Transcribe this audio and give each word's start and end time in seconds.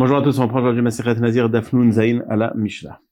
Bonjour 0.00 0.16
à 0.16 0.22
tous, 0.22 0.38
on 0.38 0.44
reprend 0.44 0.62
aujourd'hui 0.62 0.80
Maseret 0.80 1.16
Nazir 1.16 1.50
Dafnoun 1.50 1.92
Zain 1.92 2.22
à 2.26 2.34
la 2.34 2.54
Mishnah. 2.56 3.02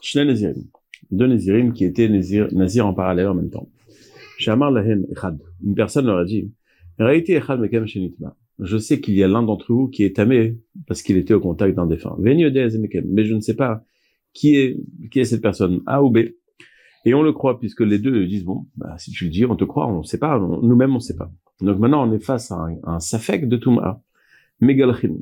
Shnei 0.00 0.24
Nazirim. 0.24 0.64
Deux 1.10 1.26
Nazirim 1.26 1.74
qui 1.74 1.84
étaient 1.84 2.08
Nazir, 2.08 2.86
en 2.86 2.94
parallèle 2.94 3.28
en 3.28 3.34
même 3.34 3.50
temps. 3.50 3.68
Shamar 4.38 4.70
Lahen 4.70 5.06
Echad. 5.12 5.38
Une 5.62 5.74
personne 5.74 6.06
leur 6.06 6.16
a 6.16 6.24
dit, 6.24 6.50
Raïti 6.98 7.32
Echad 7.32 7.60
Mekem 7.60 7.86
Shenitma. 7.86 8.34
Je 8.58 8.78
sais 8.78 8.98
qu'il 8.98 9.12
y 9.12 9.22
a 9.22 9.28
l'un 9.28 9.42
d'entre 9.42 9.74
vous 9.74 9.88
qui 9.88 10.04
est 10.04 10.16
tamé 10.16 10.56
parce 10.86 11.02
qu'il 11.02 11.18
était 11.18 11.34
au 11.34 11.40
contact 11.40 11.76
d'un 11.76 11.84
défunt. 11.84 12.16
Veni 12.18 12.44
Mekem. 12.44 13.04
Mais 13.10 13.24
je 13.24 13.34
ne 13.34 13.40
sais 13.40 13.54
pas 13.54 13.84
qui 14.32 14.56
est, 14.56 14.78
qui 15.10 15.20
est 15.20 15.24
cette 15.24 15.42
personne, 15.42 15.82
A 15.84 16.02
ou 16.02 16.08
B. 16.08 16.20
Et 17.04 17.12
on 17.12 17.22
le 17.22 17.34
croit 17.34 17.60
puisque 17.60 17.82
les 17.82 17.98
deux 17.98 18.24
disent, 18.24 18.46
bon, 18.46 18.64
bah, 18.78 18.94
si 18.96 19.10
tu 19.10 19.24
le 19.24 19.30
dis, 19.30 19.44
on 19.44 19.54
te 19.54 19.64
croit, 19.64 19.86
on 19.86 19.98
ne 19.98 20.04
sait 20.04 20.18
pas, 20.18 20.38
nous-mêmes 20.38 20.92
on 20.92 20.94
ne 20.94 20.98
sait 21.00 21.16
pas. 21.16 21.30
Donc 21.60 21.78
maintenant 21.78 22.08
on 22.08 22.12
est 22.14 22.24
face 22.24 22.50
à 22.50 22.54
un, 22.54 22.78
un 22.84 23.00
safek 23.00 23.46
de 23.48 23.58
Touma. 23.58 24.02
Megalchim 24.62 25.18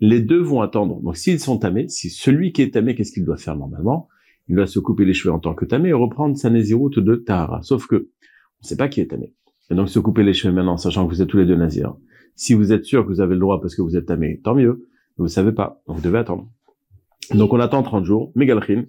les 0.00 0.20
deux 0.20 0.40
vont 0.40 0.60
attendre. 0.60 1.00
Donc 1.02 1.16
s'ils 1.16 1.40
sont 1.40 1.58
tamés, 1.58 1.88
si 1.88 2.10
celui 2.10 2.52
qui 2.52 2.62
est 2.62 2.74
tamé, 2.74 2.94
qu'est-ce 2.94 3.12
qu'il 3.12 3.24
doit 3.24 3.36
faire 3.36 3.56
normalement? 3.56 4.08
Il 4.48 4.56
doit 4.56 4.66
se 4.66 4.78
couper 4.78 5.04
les 5.04 5.12
cheveux 5.12 5.34
en 5.34 5.38
tant 5.38 5.54
que 5.54 5.64
tamé 5.64 5.90
et 5.90 5.92
reprendre 5.92 6.36
sa 6.36 6.50
nésiroute 6.50 6.98
de 6.98 7.16
Tahara. 7.16 7.62
Sauf 7.62 7.86
que 7.86 7.96
on 7.96 8.64
ne 8.64 8.66
sait 8.66 8.76
pas 8.76 8.88
qui 8.88 9.00
est 9.00 9.06
tamé. 9.06 9.34
Et 9.70 9.74
donc 9.74 9.88
se 9.88 9.98
couper 9.98 10.22
les 10.22 10.32
cheveux 10.32 10.54
maintenant, 10.54 10.76
sachant 10.76 11.06
que 11.06 11.12
vous 11.12 11.20
êtes 11.20 11.28
tous 11.28 11.36
les 11.36 11.46
deux 11.46 11.56
nazirs. 11.56 11.96
Si 12.34 12.54
vous 12.54 12.72
êtes 12.72 12.84
sûr 12.84 13.02
que 13.04 13.08
vous 13.08 13.20
avez 13.20 13.34
le 13.34 13.40
droit 13.40 13.60
parce 13.60 13.74
que 13.74 13.82
vous 13.82 13.96
êtes 13.96 14.06
tamé, 14.06 14.40
tant 14.42 14.54
mieux. 14.54 14.86
Vous 15.16 15.24
ne 15.24 15.28
savez 15.28 15.52
pas, 15.52 15.82
donc 15.86 15.96
vous 15.96 16.02
devez 16.02 16.18
attendre. 16.18 16.48
Donc 17.34 17.52
on 17.52 17.60
attend 17.60 17.82
30 17.82 18.04
jours, 18.04 18.32
Megalchin, 18.36 18.84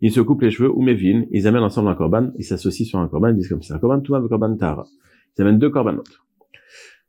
ils 0.00 0.12
se 0.12 0.20
coupent 0.20 0.42
les 0.42 0.50
cheveux, 0.50 0.70
ou 0.70 0.82
Mevin, 0.82 1.24
ils 1.30 1.46
amènent 1.46 1.62
ensemble 1.62 1.88
un 1.88 1.94
korban, 1.94 2.30
ils 2.36 2.44
s'associent 2.44 2.84
sur 2.84 2.98
un 2.98 3.08
korban, 3.08 3.28
ils 3.28 3.36
disent 3.36 3.48
comme 3.48 3.62
ça, 3.62 3.76
un 3.76 3.78
korban 3.78 4.00
Touma, 4.00 4.18
un 4.18 4.28
korban 4.28 4.56
Tahara. 4.56 4.86
Ils 5.36 5.42
amènent 5.42 5.58
deux 5.58 5.70
korbanotes. 5.70 6.20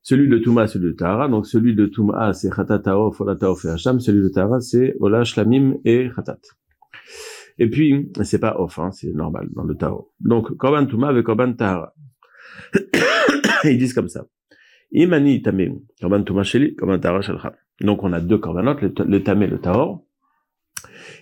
Celui 0.01 0.29
de 0.29 0.37
Touma, 0.37 0.67
celui 0.67 0.87
de 0.87 0.91
Tahara. 0.93 1.27
Donc 1.27 1.45
celui 1.45 1.75
de 1.75 1.85
Touma, 1.85 2.33
c'est 2.33 2.49
Khatatao, 2.49 3.11
Folatao, 3.11 3.55
Hacham. 3.67 3.99
Celui 3.99 4.23
de 4.23 4.29
Tahara, 4.29 4.59
c'est 4.59 4.95
Ola, 4.99 5.23
Shlamim 5.23 5.75
et 5.85 6.09
Khatat. 6.15 6.39
Et 7.59 7.69
puis, 7.69 8.09
c'est 8.23 8.39
pas 8.39 8.55
off, 8.57 8.79
hein, 8.79 8.91
c'est 8.91 9.13
normal 9.13 9.49
dans 9.53 9.63
le 9.63 9.75
Tao. 9.75 10.13
Donc, 10.21 10.55
Korban 10.55 10.85
Touma 10.85 11.09
avec 11.09 11.25
Korban 11.25 11.53
Tahara. 11.53 11.93
Ils 13.65 13.77
disent 13.77 13.93
comme 13.93 14.07
ça. 14.07 14.25
Imani 14.93 15.41
Tamim, 15.41 15.81
Korban 15.99 16.23
Touma 16.23 16.43
Sheli, 16.43 16.75
Korban 16.75 16.99
Tahara 16.99 17.21
Shalcha. 17.21 17.53
Donc, 17.81 18.03
on 18.03 18.13
a 18.13 18.21
deux 18.21 18.37
Korbanot, 18.37 18.79
le, 18.81 18.93
le 19.05 19.23
Tamé 19.23 19.45
et 19.45 19.49
le 19.49 19.59
Tahor. 19.59 20.05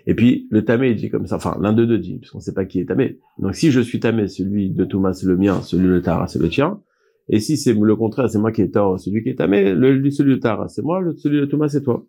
Et 0.05 0.14
puis, 0.14 0.48
le 0.52 0.64
Tamé, 0.64 0.92
il 0.92 0.95
dit 0.95 1.09
comme 1.09 1.25
ça, 1.25 1.38
enfin, 1.38 1.58
l'un 1.59 1.73
de 1.73 1.86
deux 1.86 1.98
dit, 1.98 2.20
puisqu'on 2.20 2.39
sait 2.39 2.53
pas 2.53 2.66
qui 2.66 2.80
est 2.80 2.86
Tamé. 2.86 3.20
Donc, 3.39 3.55
si 3.55 3.72
je 3.72 3.81
suis 3.81 4.00
Tamé, 4.00 4.28
celui 4.28 4.70
de 4.70 4.86
Touma, 4.86 5.14
c'est 5.14 5.25
le 5.25 5.38
mien, 5.38 5.61
celui 5.64 5.88
de 5.88 6.00
Tahara, 6.00 6.28
c'est 6.28 6.39
le 6.39 6.50
tien. 6.50 6.81
Et 7.30 7.39
si 7.39 7.58
c'est 7.58 7.73
le 7.73 7.95
contraire, 7.95 8.30
c'est 8.30 8.39
moi 8.39 8.52
qui 8.52 8.61
ai 8.61 8.72
tort, 8.72 9.00
celui 9.00 9.23
qui 9.23 9.30
est 9.30 9.36
tamé, 9.36 9.73
le, 9.73 10.09
celui 10.11 10.36
de 10.36 10.39
Tara, 10.39 10.67
c'est 10.67 10.81
moi, 10.81 11.02
celui 11.17 11.39
de 11.42 11.45
Thomas, 11.45 11.67
c'est 11.67 11.83
toi. 11.83 12.06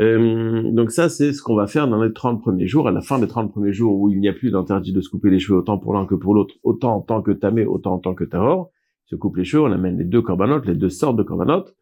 Euh, 0.00 0.70
donc 0.72 0.90
ça, 0.90 1.08
c'est 1.08 1.32
ce 1.32 1.42
qu'on 1.42 1.54
va 1.54 1.66
faire 1.66 1.86
dans 1.86 2.02
les 2.02 2.12
30 2.12 2.40
premiers 2.40 2.66
jours. 2.66 2.88
À 2.88 2.90
la 2.90 3.02
fin 3.02 3.18
des 3.18 3.28
30 3.28 3.52
premiers 3.52 3.72
jours 3.72 4.00
où 4.00 4.08
il 4.08 4.18
n'y 4.20 4.28
a 4.28 4.32
plus 4.32 4.50
d'interdit 4.50 4.92
de 4.92 5.00
se 5.00 5.10
couper 5.10 5.30
les 5.30 5.38
cheveux 5.38 5.58
autant 5.58 5.78
pour 5.78 5.94
l'un 5.94 6.06
que 6.06 6.14
pour 6.14 6.34
l'autre, 6.34 6.54
autant 6.62 6.96
en 6.96 7.00
tant 7.00 7.22
que 7.22 7.30
tamé, 7.30 7.64
autant 7.64 7.94
en 7.94 7.98
tant 7.98 8.14
que 8.14 8.24
tahor, 8.24 8.70
se 9.06 9.16
coupe 9.16 9.36
les 9.36 9.44
cheveux, 9.44 9.62
on 9.62 9.72
amène 9.72 9.98
les 9.98 10.04
deux 10.04 10.22
corbanotes, 10.22 10.66
les 10.66 10.74
deux 10.74 10.88
sortes 10.88 11.16
de 11.16 11.22
corbanotes, 11.22 11.76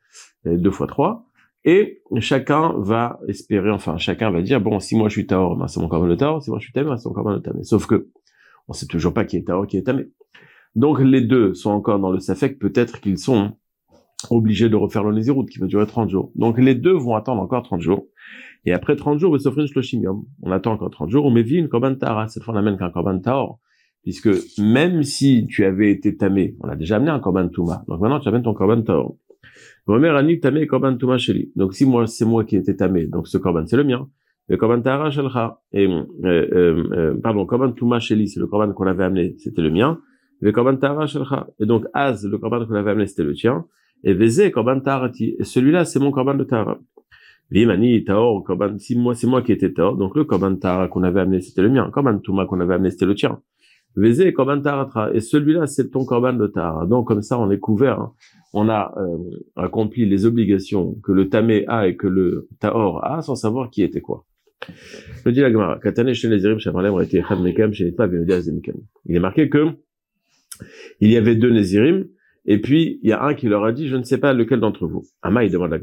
deux 0.45 0.71
fois 0.71 0.89
trois, 0.89 1.27
et 1.65 2.03
chacun 2.21 2.75
va 2.79 3.21
espérer, 3.29 3.71
enfin 3.71 3.99
chacun 3.99 4.31
va 4.31 4.43
dire, 4.43 4.61
bon, 4.61 4.81
si 4.81 4.97
moi 4.97 5.09
je 5.09 5.15
suis 5.15 5.27
tahor, 5.27 5.57
ben, 5.57 5.69
c'est 5.69 5.81
mon 5.81 5.89
corban 5.89 6.09
de 6.09 6.17
si 6.41 6.51
moi 6.51 6.59
je 6.59 6.65
suis 6.65 6.73
tamé, 6.73 6.89
ben, 6.89 6.97
c'est 6.97 7.09
mon 7.09 7.15
corban 7.15 7.39
tamé. 7.41 7.63
Sauf 7.63 7.87
que 7.87 8.09
on 8.67 8.73
sait 8.73 8.87
toujours 8.87 9.13
pas 9.13 9.25
qui 9.25 9.37
est 9.37 9.47
tahor, 9.47 9.67
qui 9.67 9.77
est 9.77 9.83
tamé. 9.83 10.09
Donc 10.75 11.01
les 11.01 11.21
deux 11.21 11.55
sont 11.55 11.71
encore 11.71 11.99
dans 11.99 12.11
le 12.11 12.21
Safek, 12.21 12.59
peut-être 12.59 13.01
qu'ils 13.01 13.19
sont 13.19 13.53
obligés 14.31 14.69
de 14.69 14.77
refaire 14.77 15.05
le 15.05 15.15
Nézirut, 15.15 15.47
qui 15.47 15.59
va 15.59 15.67
durer 15.67 15.87
30 15.87 16.11
jours. 16.11 16.31
Donc 16.35 16.59
les 16.59 16.75
deux 16.75 16.93
vont 16.93 17.15
attendre 17.15 17.41
encore 17.41 17.63
30 17.63 17.81
jours. 17.81 18.07
Et 18.65 18.73
après 18.73 18.97
30 18.97 19.19
jours. 19.19 19.37
On 20.43 20.53
attend 20.53 20.73
encore 20.73 20.91
30 20.91 21.11
jours, 21.11 21.25
on 21.25 21.31
met 21.31 21.41
une 21.43 21.69
Korban 21.69 21.95
Tahara. 21.95 22.29
Cette 22.29 22.43
fois, 22.43 22.55
on 22.55 22.57
amène 22.57 22.77
qu'un 22.77 22.91
Korban 22.91 23.19
Tahor. 23.19 23.59
Puisque 24.03 24.31
même 24.59 25.03
si 25.03 25.47
tu 25.47 25.65
avais 25.65 25.91
été 25.91 26.17
tamé, 26.17 26.57
on 26.61 26.69
a 26.69 26.77
déjà 26.77 26.97
amené 26.97 27.11
un 27.11 27.21
Korban 27.21 27.49
Touma. 27.49 27.85
Donc 27.87 28.01
maintenant, 28.01 28.21
tu 28.21 28.29
amènes 28.29 28.43
ton 28.43 28.55
Korban 28.55 28.83
Tahor. 28.83 29.17
Tamé 29.87 30.67
Korban 30.67 30.97
Touma. 30.97 31.17
Donc 31.57 31.75
si 31.75 31.85
moi, 31.87 32.07
c'est 32.07 32.25
moi 32.25 32.45
qui 32.45 32.57
étais 32.57 32.77
tamé, 32.77 33.07
donc 33.07 33.29
ce 33.29 33.39
Korban, 33.39 33.67
c'est 33.67 33.77
le 33.77 33.85
mien. 33.85 34.09
Le 34.49 34.57
Korban 34.57 34.81
Tahara. 34.81 35.63
Et, 35.73 35.87
euh, 35.87 36.05
euh, 36.25 36.85
euh, 36.93 37.15
pardon, 37.23 37.45
Korban 37.47 37.73
Touma 37.73 38.01
c'est 38.01 38.15
le 38.15 38.47
Korban 38.47 38.73
qu'on 38.73 38.87
avait 38.87 39.05
amené, 39.05 39.37
c'était 39.39 39.63
le 39.63 39.71
mien. 39.71 40.01
Le 40.41 40.53
korban 40.53 40.77
tara 40.77 41.07
shelcha. 41.07 41.49
Et 41.59 41.67
donc, 41.67 41.85
Az, 41.93 42.27
le 42.27 42.39
korban 42.39 42.67
qu'on 42.67 42.75
avait 42.75 42.93
amené, 42.93 43.07
c'était 43.07 43.25
le 43.25 43.35
tien. 43.35 43.67
Et 44.05 44.15
Vézé, 44.15 44.51
korban 44.51 44.81
tarati. 44.81 45.37
Et 45.39 45.45
celui-là, 45.45 45.85
c'est 45.85 46.01
mon 46.01 46.11
korban 46.11 46.35
de 46.35 46.45
tara. 46.45 46.79
Vimani, 47.51 48.05
taor, 48.05 48.43
korban, 48.45 48.79
si 48.79 48.97
moi, 48.97 49.15
c'est 49.15 49.27
moi 49.27 49.43
qui 49.43 49.53
étais 49.53 49.73
taor. 49.73 49.97
Donc, 49.97 50.17
le 50.17 50.25
korban 50.25 50.57
tara 50.57 50.89
qu'on 50.89 51.03
avait 51.03 51.21
amené, 51.21 51.41
c'était 51.41 51.63
le 51.63 51.69
mien. 51.69 51.91
Korban 51.91 52.19
touma 52.19 52.47
qu'on 52.47 52.61
avait 52.61 52.75
amené, 52.75 52.91
c'était 52.91 53.07
le 53.07 53.15
tien. 53.15 53.41
Vézé, 53.97 54.33
korban 54.33 54.63
taratra. 54.63 55.13
Et 55.13 55.21
celui-là, 55.21 55.67
c'est 55.67 55.91
ton 55.91 56.05
korban 56.07 56.33
de 56.33 56.47
tara. 56.47 56.87
Donc, 56.87 57.09
comme 57.09 57.23
ça, 57.23 57.39
on 57.39 57.51
est 57.51 57.59
couvert. 57.59 58.01
Hein. 58.01 58.13
On 58.55 58.69
a 58.69 58.95
euh, 58.97 59.19
accompli 59.57 60.07
les 60.07 60.25
obligations 60.27 60.95
que 61.03 61.13
le 61.13 61.29
tamé 61.29 61.65
a 61.69 61.87
et 61.87 61.97
que 61.97 62.07
le 62.07 62.49
taor 62.59 63.05
a 63.05 63.23
sans 63.23 63.37
savoir 63.37 63.71
qui 63.71 63.83
était 63.83 64.01
quoi. 64.01 64.25
Le 65.25 65.33
dit 65.33 65.41
la 65.41 65.51
Gemara, 65.51 65.79
Il 69.07 69.17
est 69.17 69.21
marqué 69.21 69.49
que 69.49 69.67
il 71.01 71.11
y 71.11 71.17
avait 71.17 71.37
deux 71.37 71.51
Nézirim, 71.51 72.07
et 72.47 72.61
puis 72.61 72.99
il 73.03 73.11
y 73.11 73.13
a 73.13 73.23
un 73.23 73.35
qui 73.35 73.49
leur 73.49 73.65
a 73.65 73.73
dit, 73.73 73.89
je 73.89 73.97
ne 73.97 74.03
sais 74.03 74.19
pas 74.19 74.33
lequel 74.33 74.61
d'entre 74.61 74.87
vous. 74.87 75.05
Ama, 75.23 75.45
il 75.45 75.53
demande 75.53 75.73
à 75.73 75.79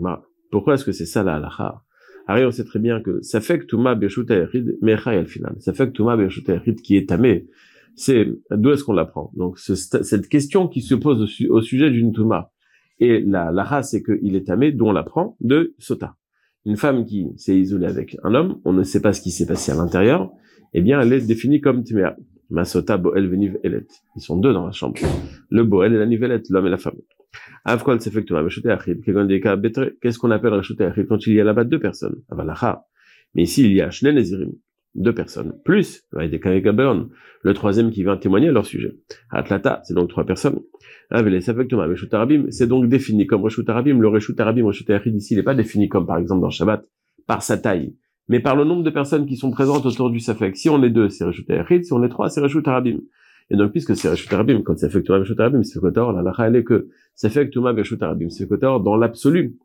pourquoi 0.52 0.76
est-ce 0.76 0.86
que 0.86 0.92
c'est 0.92 1.06
ça 1.06 1.24
la 1.24 1.36
halacha? 1.36 1.84
Ari, 2.28 2.46
on 2.46 2.52
sait 2.52 2.66
très 2.66 2.80
bien 2.80 3.02
que 3.02 3.22
ça 3.22 3.40
fait 3.40 3.60
que 3.60 3.66
Touma 3.66 3.96
Birshut 3.96 4.30
Ayachid, 4.30 4.78
Mechay 4.82 5.16
al 5.16 5.28
final. 5.28 5.56
Ça 5.60 5.74
fait 5.74 5.88
que 5.88 5.92
Touma 5.94 6.18
Birshut 6.18 6.48
Ayachid 6.50 6.82
qui 6.82 6.98
est 6.98 7.08
tamé, 7.08 7.48
c'est 7.96 8.28
d'où 8.52 8.72
est-ce 8.72 8.84
qu'on 8.84 8.94
l'apprend? 8.94 9.32
Donc 9.36 9.60
cette 9.60 10.28
question 10.28 10.68
qui 10.68 10.82
se 10.82 10.94
pose 10.94 11.22
au, 11.50 11.62
sujet 11.62 11.90
d'une 11.90 12.12
Touma, 12.12 12.52
et 13.00 13.22
la 13.22 13.52
lacha 13.52 13.82
c'est 13.82 14.04
qu'il 14.04 14.36
est 14.36 14.46
tamé, 14.46 14.72
d'où 14.72 14.88
on 14.88 14.92
l'apprend? 14.92 15.38
De 15.40 15.74
Sota. 15.80 16.16
Une 16.66 16.76
femme 16.76 17.06
qui 17.06 17.28
s'est 17.38 17.58
isolée 17.58 17.88
avec 17.88 18.18
un 18.24 18.36
homme, 18.36 18.60
on 18.66 18.74
ne 18.74 18.84
sait 18.84 19.02
pas 19.02 19.14
ce 19.14 19.22
qui 19.22 19.32
s'est 19.32 19.46
passé 19.46 19.72
à 19.72 19.76
l'intérieur, 19.76 20.30
eh 20.74 20.82
bien 20.82 21.00
elle 21.00 21.14
est 21.14 21.26
définie 21.26 21.62
comme. 21.62 21.84
Masota, 22.50 22.98
Boel, 22.98 23.28
Veniv, 23.28 23.58
Elet. 23.64 23.88
Ils 24.16 24.22
sont 24.22 24.38
deux 24.38 24.54
dans 24.54 24.66
la 24.66 24.72
chambre. 24.72 24.96
Le 25.50 25.64
Boel 25.64 25.94
et 25.94 25.98
la 25.98 26.06
Nivelette, 26.06 26.50
l'homme 26.50 26.68
et 26.68 26.70
la 26.70 26.78
femme. 26.78 26.96
Avkol, 27.66 28.00
Qu'est-ce 28.00 28.20
qu'on 30.20 30.32
appelle 30.32 30.54
Rachute 30.54 30.82
Achid 30.82 31.08
quand 31.08 31.28
il 31.28 31.34
y 31.34 31.42
a 31.42 31.44
là-bas 31.44 31.66
deux 31.66 31.80
personnes? 31.80 32.16
Avalacha. 32.30 32.86
Mais 33.36 33.44
ici, 33.44 33.64
il 33.66 33.74
y 33.74 33.82
a 33.82 33.92
Shnel 33.92 34.16
Nezirim. 34.16 34.54
Deux 34.96 35.14
personnes. 35.14 35.54
Plus, 35.64 36.08
le 36.12 37.54
troisième 37.54 37.92
qui 37.92 38.02
vient 38.04 38.18
témoigner 38.18 38.48
à 38.48 38.52
leur 38.52 38.66
sujet. 38.66 38.98
Atlata, 39.30 39.82
c'est 39.84 39.94
donc 39.94 40.10
trois 40.10 40.26
personnes. 40.26 40.60
C'est 42.50 42.68
donc 42.68 42.88
défini 42.88 43.28
comme 43.28 43.44
Reshut 43.44 43.70
Arabim. 43.70 44.00
Le 44.00 44.08
Reshut 44.08 44.40
Arabim, 44.40 44.66
Reshut 44.66 44.90
Achid 44.90 45.16
ici, 45.16 45.36
il 45.36 45.38
n'est 45.38 45.44
pas 45.44 45.54
défini 45.54 45.88
comme 45.88 46.08
par 46.08 46.18
exemple 46.18 46.42
dans 46.42 46.50
Shabbat, 46.50 46.84
par 47.28 47.44
sa 47.44 47.58
taille 47.58 47.94
mais 48.28 48.40
par 48.40 48.56
le 48.56 48.64
nombre 48.64 48.84
de 48.84 48.90
personnes 48.90 49.26
qui 49.26 49.38
sont 49.38 49.52
présentes 49.52 49.86
autour 49.86 50.10
du 50.10 50.20
Safek. 50.20 50.56
Si 50.58 50.70
on 50.70 50.84
est 50.84 50.90
deux, 50.90 51.10
c'est 51.10 51.24
Reshut 51.24 51.48
Yachid, 51.48 51.86
si 51.86 51.94
on 51.94 52.04
est 52.04 52.10
trois, 52.10 52.30
c'est 52.30 52.42
Reshut 52.42 52.68
Arabim. 52.68 53.00
Et 53.50 53.56
donc, 53.56 53.72
puisque 53.72 53.96
c'est 53.96 54.10
Reshut 54.10 54.32
Arabim, 54.34 54.62
quand 54.62 54.78
Safek 54.78 55.06
Touma 55.06 55.20
Reshut 55.20 55.40
Arabim, 55.40 55.64
c'est 55.64 55.80
Kotor, 55.80 56.12
la 56.12 56.22
lacha, 56.22 56.48
elle 56.48 56.58
est 56.58 56.64
que 56.64 56.90
Safek 57.16 57.50
Touma 57.52 57.72
Reshut 57.72 58.02
Arabim, 58.02 58.30
c'est 58.30 58.48
Kotor 58.48 58.82
dans 58.82 58.98
l'absolu. 58.98 59.56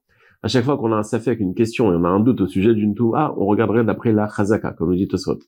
À 0.45 0.49
chaque 0.49 0.65
fois 0.65 0.77
qu'on 0.77 0.93
a 0.93 0.97
un 0.97 1.03
Safek, 1.03 1.41
une 1.41 1.55
question, 1.55 1.93
et 1.93 1.97
on 1.97 2.05
a 2.05 2.09
un 2.09 2.21
doute 2.21 2.41
au 2.41 2.47
sujet 2.47 2.75
d'une 2.75 2.95
Touma, 2.95 3.35
on 3.37 3.47
regarderait 3.47 3.85
d'après 3.85 4.13
la 4.13 4.29
Chazaka, 4.29 4.73
comme 4.73 4.91
nous 4.91 4.97
dit 4.97 5.09
Tosot. 5.09 5.41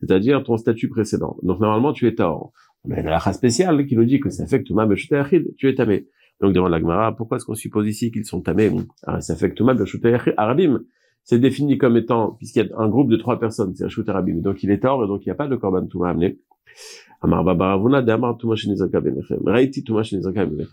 C'est-à-dire 0.00 0.42
ton 0.44 0.56
statut 0.56 0.88
précédent. 0.88 1.36
Donc, 1.42 1.60
normalement, 1.60 1.92
tu 1.92 2.06
es 2.06 2.14
Taor. 2.14 2.52
Mais 2.84 3.02
la 3.02 3.10
lacha 3.10 3.32
spéciale 3.32 3.86
qui 3.86 3.96
nous 3.96 4.04
dit 4.04 4.20
que 4.20 4.30
Safek 4.30 4.64
Touma 4.64 4.84
Reshut 4.84 5.10
Yachid, 5.10 5.56
tu 5.56 5.68
es 5.68 5.74
Tamé. 5.74 6.06
Donc, 6.40 6.52
demande 6.52 6.70
la 6.70 6.80
Gemara, 6.80 7.14
pourquoi 7.16 7.36
est-ce 7.36 7.44
qu'on 7.44 7.54
suppose 7.54 7.86
ici 7.88 8.10
qu'ils 8.12 8.24
sont 8.24 8.40
Tamé? 8.40 8.70
Ah, 9.04 9.20
Safek 9.20 9.54
Touma 9.56 9.74
Reshut 9.74 10.00
Arabim 10.36 10.80
c'est 11.24 11.38
défini 11.38 11.78
comme 11.78 11.96
étant, 11.96 12.32
puisqu'il 12.32 12.66
y 12.66 12.72
a 12.72 12.78
un 12.78 12.88
groupe 12.88 13.10
de 13.10 13.16
trois 13.16 13.38
personnes, 13.38 13.74
c'est 13.74 13.84
un 13.84 13.88
shooter 13.88 14.12
abîmé, 14.12 14.40
donc 14.40 14.62
il 14.62 14.70
est 14.70 14.80
tort, 14.80 15.04
et 15.04 15.06
donc 15.06 15.24
il 15.24 15.28
n'y 15.28 15.32
a 15.32 15.36
pas 15.36 15.48
de 15.48 15.56
korban 15.56 15.86
touma 15.86 16.10
amené. 16.10 16.38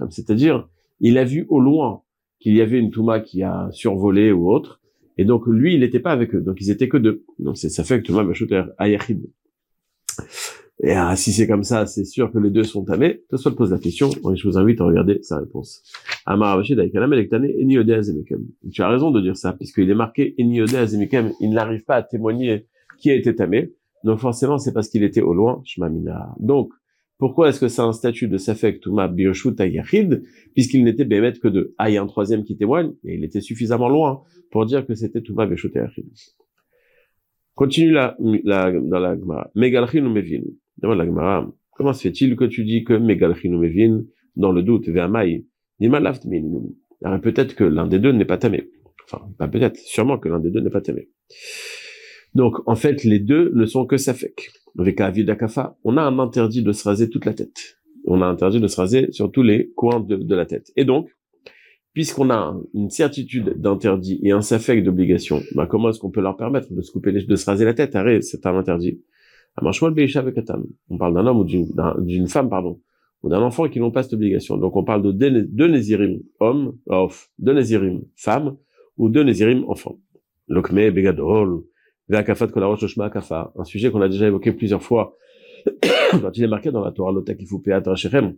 C'est-à-dire, 0.09 0.67
il 0.99 1.17
a 1.17 1.23
vu 1.23 1.45
au 1.49 1.59
loin 1.59 2.01
qu'il 2.39 2.55
y 2.55 2.61
avait 2.61 2.79
une 2.79 2.91
touma 2.91 3.19
qui 3.19 3.43
a 3.43 3.69
survolé 3.71 4.31
ou 4.31 4.49
autre, 4.49 4.81
et 5.17 5.25
donc 5.25 5.47
lui, 5.47 5.73
il 5.73 5.81
n'était 5.81 5.99
pas 5.99 6.11
avec 6.11 6.33
eux, 6.35 6.41
donc 6.41 6.57
ils 6.61 6.69
étaient 6.69 6.87
que 6.87 6.97
deux. 6.97 7.23
Donc 7.39 7.57
ça 7.57 7.83
fait 7.83 8.01
que 8.01 8.07
touma 8.07 8.31
shooter 8.33 8.63
ayachid. 8.77 9.29
Et 10.83 10.91
ah, 10.91 11.15
si 11.15 11.33
c'est 11.33 11.47
comme 11.47 11.63
ça, 11.63 11.87
c'est 11.87 12.05
sûr 12.05 12.31
que 12.31 12.37
les 12.37 12.51
deux 12.51 12.63
sont 12.63 12.83
tamés. 12.83 13.23
Toi, 13.29 13.39
pose 13.55 13.71
la 13.71 13.79
question. 13.79 14.11
Je 14.11 14.47
vous 14.47 14.57
invite 14.57 14.79
à 14.79 14.85
regarder 14.85 15.19
sa 15.23 15.39
réponse. 15.39 15.81
Tu 16.27 16.33
as 18.81 18.89
raison 18.89 19.11
de 19.11 19.21
dire 19.21 19.37
ça, 19.37 19.53
puisqu'il 19.53 19.89
est 19.89 19.95
marqué 19.95 20.35
Il 20.37 20.51
n'arrive 21.51 21.83
pas 21.83 21.95
à 21.95 22.03
témoigner 22.03 22.65
qui 22.99 23.11
a 23.11 23.15
été 23.15 23.33
tamé. 23.33 23.71
Donc 24.03 24.19
forcément, 24.19 24.57
c'est 24.57 24.73
parce 24.73 24.89
qu'il 24.89 25.03
était 25.03 25.21
au 25.21 25.33
loin. 25.33 25.63
Donc, 26.39 26.73
Pourquoi 27.17 27.49
est-ce 27.49 27.61
que 27.61 27.69
c'est 27.69 27.81
un 27.81 27.93
statut 27.93 28.27
de 28.27 28.37
Safek 28.37 28.81
Touma 28.81 29.07
Bioshut 29.07 29.55
Yachid, 29.57 30.23
puisqu'il 30.53 30.83
n'était 30.83 31.05
bémet 31.05 31.31
que 31.33 31.47
deux 31.47 31.73
Ah, 31.77 31.89
il 31.89 31.93
y 31.93 31.97
a 31.97 32.03
un 32.03 32.07
troisième 32.07 32.43
qui 32.43 32.57
témoigne, 32.57 32.91
et 33.05 33.15
il 33.15 33.23
était 33.23 33.41
suffisamment 33.41 33.89
loin 33.89 34.21
pour 34.51 34.65
dire 34.65 34.85
que 34.85 34.95
c'était 34.95 35.21
Touma 35.21 35.45
Bioshut 35.45 35.73
Yachid. 35.73 36.05
Continue 37.55 37.91
la, 37.91 38.17
dans 38.19 38.99
la 38.99 39.17
Gemara. 39.17 39.49
Megalchin 39.55 40.05
ou 40.05 40.09
Mevin? 40.09 40.43
Demande 40.77 40.97
la 40.97 41.05
Gemara. 41.05 41.49
Comment 41.71 41.93
se 41.93 42.01
fait-il 42.01 42.35
que 42.35 42.45
tu 42.45 42.65
dis 42.65 42.83
que 42.83 42.93
Megalchin 42.93 43.53
ou 43.53 43.59
Mevin, 43.59 44.03
dans 44.35 44.51
le 44.51 44.61
doute, 44.61 44.89
Ve'amai, 44.89 45.45
peut-être 47.19 47.55
que 47.55 47.63
l'un 47.63 47.87
des 47.87 47.99
deux 47.99 48.11
n'est 48.11 48.25
pas 48.25 48.37
tamé. 48.37 48.69
Enfin, 49.05 49.25
pas 49.37 49.47
peut-être, 49.47 49.77
sûrement 49.77 50.17
que 50.17 50.27
l'un 50.29 50.39
des 50.39 50.49
deux 50.49 50.59
n'est 50.59 50.69
pas 50.69 50.81
tamé. 50.81 51.09
Donc, 52.33 52.55
en 52.67 52.75
fait, 52.75 53.03
les 53.03 53.19
deux 53.19 53.51
ne 53.55 53.65
sont 53.65 53.85
que 53.85 53.97
safek. 53.97 54.49
Avec 54.77 55.01
Akafa, 55.01 55.77
on 55.83 55.97
a 55.97 56.03
un 56.03 56.19
interdit 56.19 56.61
de 56.61 56.71
se 56.71 56.83
raser 56.83 57.09
toute 57.09 57.25
la 57.25 57.33
tête. 57.33 57.79
On 58.05 58.21
a 58.21 58.25
interdit 58.25 58.59
de 58.59 58.67
se 58.67 58.77
raser 58.77 59.11
sur 59.11 59.31
tous 59.31 59.43
les 59.43 59.71
coins 59.75 59.99
de, 59.99 60.35
la 60.35 60.45
tête. 60.45 60.71
Et 60.75 60.85
donc, 60.85 61.09
puisqu'on 61.93 62.29
a 62.29 62.55
une 62.73 62.89
certitude 62.89 63.55
d'interdit 63.57 64.19
et 64.23 64.31
un 64.31 64.41
safek 64.41 64.83
d'obligation, 64.83 65.41
bah, 65.55 65.67
comment 65.67 65.89
est-ce 65.89 65.99
qu'on 65.99 66.11
peut 66.11 66.21
leur 66.21 66.37
permettre 66.37 66.71
de 66.71 66.81
se 66.81 66.91
couper 66.91 67.11
les, 67.11 67.23
de 67.23 67.35
se 67.35 67.45
raser 67.45 67.65
la 67.65 67.73
tête? 67.73 67.95
Arrête, 67.95 68.23
c'est 68.23 68.45
un 68.45 68.55
interdit. 68.55 69.01
On 69.59 70.97
parle 70.97 71.13
d'un 71.15 71.25
homme 71.25 71.39
ou 71.39 71.43
d'une 71.43 72.27
femme, 72.27 72.49
pardon, 72.49 72.79
ou 73.23 73.29
d'un 73.29 73.41
enfant 73.41 73.67
qui 73.67 73.79
n'ont 73.79 73.91
pas 73.91 74.03
cette 74.03 74.13
obligation. 74.13 74.57
Donc 74.57 74.75
on 74.75 74.83
parle 74.83 75.01
de 75.03 75.11
deux 75.11 75.67
Nézirim 75.67 76.19
hommes, 76.39 76.77
off, 76.87 77.29
deux 77.39 77.53
Nézirim 77.53 78.01
femmes, 78.15 78.57
ou 78.97 79.09
deux 79.09 79.23
Nézirim 79.23 79.65
enfants. 79.67 79.99
Lokme, 80.47 80.91
Begadol, 80.91 81.63
Ve'akafat 82.09 82.47
Kolarosh 82.47 82.83
Oshma 82.83 83.05
Akafa, 83.05 83.51
un 83.55 83.63
sujet 83.63 83.91
qu'on 83.91 84.01
a 84.01 84.07
déjà 84.07 84.27
évoqué 84.27 84.51
plusieurs 84.53 84.81
fois, 84.81 85.17
quand 86.21 86.37
il 86.37 86.43
est 86.43 86.47
marqué 86.47 86.71
dans 86.71 86.83
la 86.83 86.91
Torah 86.91 87.11
Lotakifupeat 87.11 87.85
Rachem, 87.85 88.35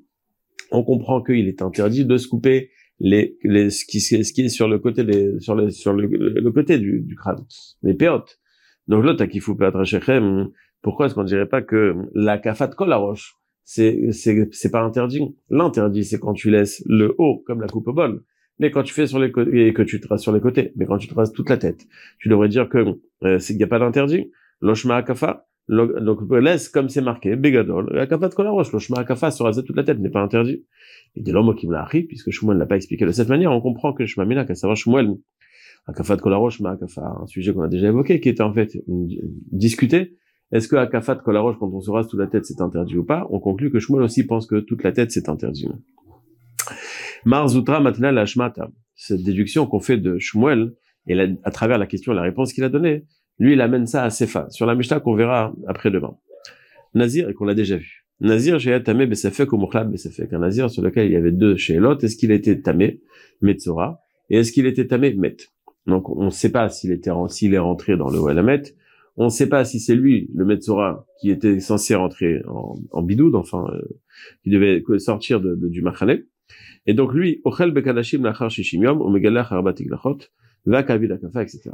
on 0.72 0.84
comprend 0.84 1.22
qu'il 1.22 1.48
est 1.48 1.62
interdit 1.62 2.06
de 2.06 2.18
se 2.18 2.28
couper 2.28 2.72
les, 3.00 3.38
les, 3.44 3.70
ce 3.70 3.86
qui, 3.86 4.00
qui 4.00 4.42
est 4.42 4.50
sur 4.50 4.68
le 4.68 4.80
côté 4.80 5.04
des, 5.04 5.40
sur 5.40 5.56
le, 5.56 5.70
sur 5.70 5.94
le, 5.94 6.52
côté 6.52 6.78
du, 6.78 7.02
du 7.02 7.16
crâne, 7.16 7.46
les 7.84 7.94
péotes. 7.94 8.40
Donc 8.88 9.04
Lotakifupeat 9.04 9.74
Rachem, 9.74 10.50
pourquoi 10.82 11.06
est-ce 11.06 11.16
qu'on 11.16 11.24
dirait 11.24 11.48
pas 11.48 11.62
que 11.62 11.96
la 12.14 12.38
kafat 12.38 12.70
kolarosh, 12.70 13.36
c'est 13.72 14.12
c'est 14.14 14.50
c'est 14.52 14.72
pas 14.72 14.82
interdit. 14.82 15.22
L'interdit 15.52 16.04
c'est 16.04 16.18
quand 16.18 16.34
tu 16.34 16.50
laisses 16.50 16.84
le 16.88 17.14
haut 17.20 17.44
comme 17.46 17.62
la 17.62 17.68
coupe 17.68 17.88
au 17.88 17.94
bol. 17.94 18.24
Mais 18.58 18.72
quand 18.72 18.82
tu 18.82 18.96
fais 18.96 19.06
sur 19.06 19.20
les 19.20 19.32
côtés 19.32 19.68
et 19.68 19.74
que 19.74 19.84
tu 19.84 20.00
traces 20.00 20.24
sur 20.24 20.32
les 20.32 20.42
côtés, 20.42 20.74
mais 20.76 20.88
quand 20.88 20.98
tu 20.98 21.08
traces 21.08 21.32
toute 21.32 21.52
la 21.52 21.58
tête, 21.58 21.86
tu 22.18 22.30
devrais 22.30 22.50
dire 22.50 22.68
que 22.68 22.80
euh, 23.24 23.38
c'est 23.38 23.54
qu'il 23.54 23.58
n'y 23.58 23.64
a 23.64 23.68
pas 23.68 23.78
d'interdit. 23.78 24.32
Loshma 24.60 24.96
akafa, 24.96 25.46
donc 25.68 26.20
laisse 26.32 26.68
comme 26.68 26.90
c'est 26.90 27.04
marqué, 27.04 27.36
begadol, 27.36 27.96
akafat 28.00 28.30
kolarosh, 28.30 28.72
loshma 28.72 29.02
akafa 29.02 29.30
se 29.30 29.44
raser 29.44 29.64
toute 29.64 29.76
la 29.76 29.84
tête 29.84 30.00
n'est 30.00 30.10
pas 30.10 30.24
interdit. 30.24 30.66
Et 31.16 31.22
de 31.22 31.32
l'homme 31.32 31.54
qui 31.56 31.68
me 31.68 31.74
l'a 31.74 31.84
appris, 31.84 32.02
puisque 32.02 32.32
Shmuel 32.32 32.58
l'a 32.58 32.66
pas 32.66 32.76
expliqué 32.76 33.06
de 33.06 33.12
cette 33.12 33.30
manière, 33.30 33.52
on 33.52 33.62
comprend 33.62 33.94
que 33.94 34.04
Shmamina, 34.04 34.46
qu'à 34.46 34.56
savoir 34.56 34.78
Shmuel, 34.78 35.14
akafat 35.86 36.18
kolarosh, 36.18 36.60
ma 36.60 36.72
akafa, 36.72 37.18
un 37.22 37.28
sujet 37.28 37.54
qu'on 37.54 37.62
a 37.62 37.68
déjà 37.68 37.90
évoqué, 37.90 38.20
qui 38.20 38.30
était 38.30 38.42
en 38.42 38.52
fait 38.52 38.72
discuté, 38.88 40.18
est-ce 40.52 40.68
que 40.68 40.76
Akafat 40.76 41.18
Kolaroche, 41.18 41.58
quand 41.60 41.70
on 41.72 41.82
se 41.82 41.92
rase 41.92 42.08
toute 42.08 42.20
la 42.20 42.28
tête, 42.28 42.46
c'est 42.46 42.62
interdit 42.62 42.98
ou 42.98 43.04
pas? 43.04 43.28
On 43.30 43.40
conclut 43.40 43.72
que 43.72 43.80
Shmuel 43.80 44.04
aussi 44.04 44.26
pense 44.26 44.48
que 44.48 44.60
toute 44.60 44.84
la 44.84 44.92
tête, 44.92 45.12
c'est 45.12 45.30
interdit. 45.30 45.70
Marzutra 47.26 47.80
Matina 47.80 48.12
Lashmata. 48.12 48.70
Cette 48.96 49.24
déduction 49.24 49.68
qu'on 49.68 49.80
fait 49.80 49.98
de 49.98 50.18
Shmuel, 50.18 50.74
et 51.08 51.18
à 51.44 51.52
travers 51.52 51.78
la 51.78 51.88
question 51.88 52.12
et 52.14 52.16
la 52.16 52.22
réponse 52.22 52.54
qu'il 52.54 52.64
a 52.64 52.70
donnée, 52.70 53.06
lui, 53.38 53.54
il 53.54 53.62
amène 53.62 53.86
ça 53.86 54.04
à 54.04 54.10
Sefa, 54.10 54.50
sur 54.50 54.66
la 54.66 54.76
Mishnah 54.76 55.00
qu'on 55.00 55.16
verra 55.16 55.54
après-demain. 55.68 56.18
Nazir, 56.94 57.30
et 57.30 57.34
qu'on 57.34 57.46
l'a 57.46 57.54
déjà 57.56 57.78
vu. 57.78 58.06
Nazir, 58.20 58.60
j'ai 58.60 58.84
tamé 58.84 59.06
besefek 59.06 59.54
ou 59.54 59.58
mukhlab 59.58 59.92
besefek. 59.92 60.34
Un 60.34 60.40
nazir 60.40 60.70
sur 60.70 60.82
lequel 60.82 61.06
il 61.06 61.14
y 61.14 61.16
avait 61.16 61.32
deux 61.32 61.56
chez 61.56 61.76
l'autre. 61.76 62.04
Est-ce 62.04 62.18
qu'il 62.18 62.32
était 62.32 62.60
tamé, 62.60 63.02
Metzora, 63.42 64.02
et 64.30 64.40
est-ce 64.40 64.52
qu'il 64.52 64.66
était 64.66 64.88
tamé, 64.88 65.14
Met? 65.14 65.38
Donc, 65.88 66.10
on 66.10 66.26
ne 66.26 66.30
sait 66.30 66.52
pas 66.52 66.68
s'il 66.70 66.92
était, 66.92 67.12
s'il 67.30 67.54
est 67.54 67.60
rentré 67.60 67.96
dans 67.96 68.10
le 68.10 68.20
Walamet, 68.20 68.64
on 69.18 69.26
ne 69.26 69.30
sait 69.30 69.50
pas 69.50 69.66
si 69.66 69.80
c'est 69.80 69.96
lui, 69.96 70.30
le 70.34 70.46
Metzora, 70.46 71.06
qui 71.20 71.30
était 71.32 71.60
censé 71.60 71.96
rentrer 71.96 72.42
en, 72.48 72.80
en 72.92 73.02
bidoud, 73.02 73.36
enfin, 73.36 73.66
euh, 73.74 73.82
qui 74.44 74.50
devait 74.50 74.84
sortir 74.98 75.42
du 75.42 75.82
Machane. 75.82 76.24
Et 76.86 76.94
donc 76.94 77.14
lui, 77.14 77.42
Ochel 77.44 77.72
Bekadashim 77.72 78.24
Lachar 78.24 78.50
Shishimium, 78.50 79.02
Omegalach 79.02 79.52
Arbatik 79.52 79.90
Lachot, 79.90 80.20
Vakavid 80.66 81.12
etc. 81.12 81.72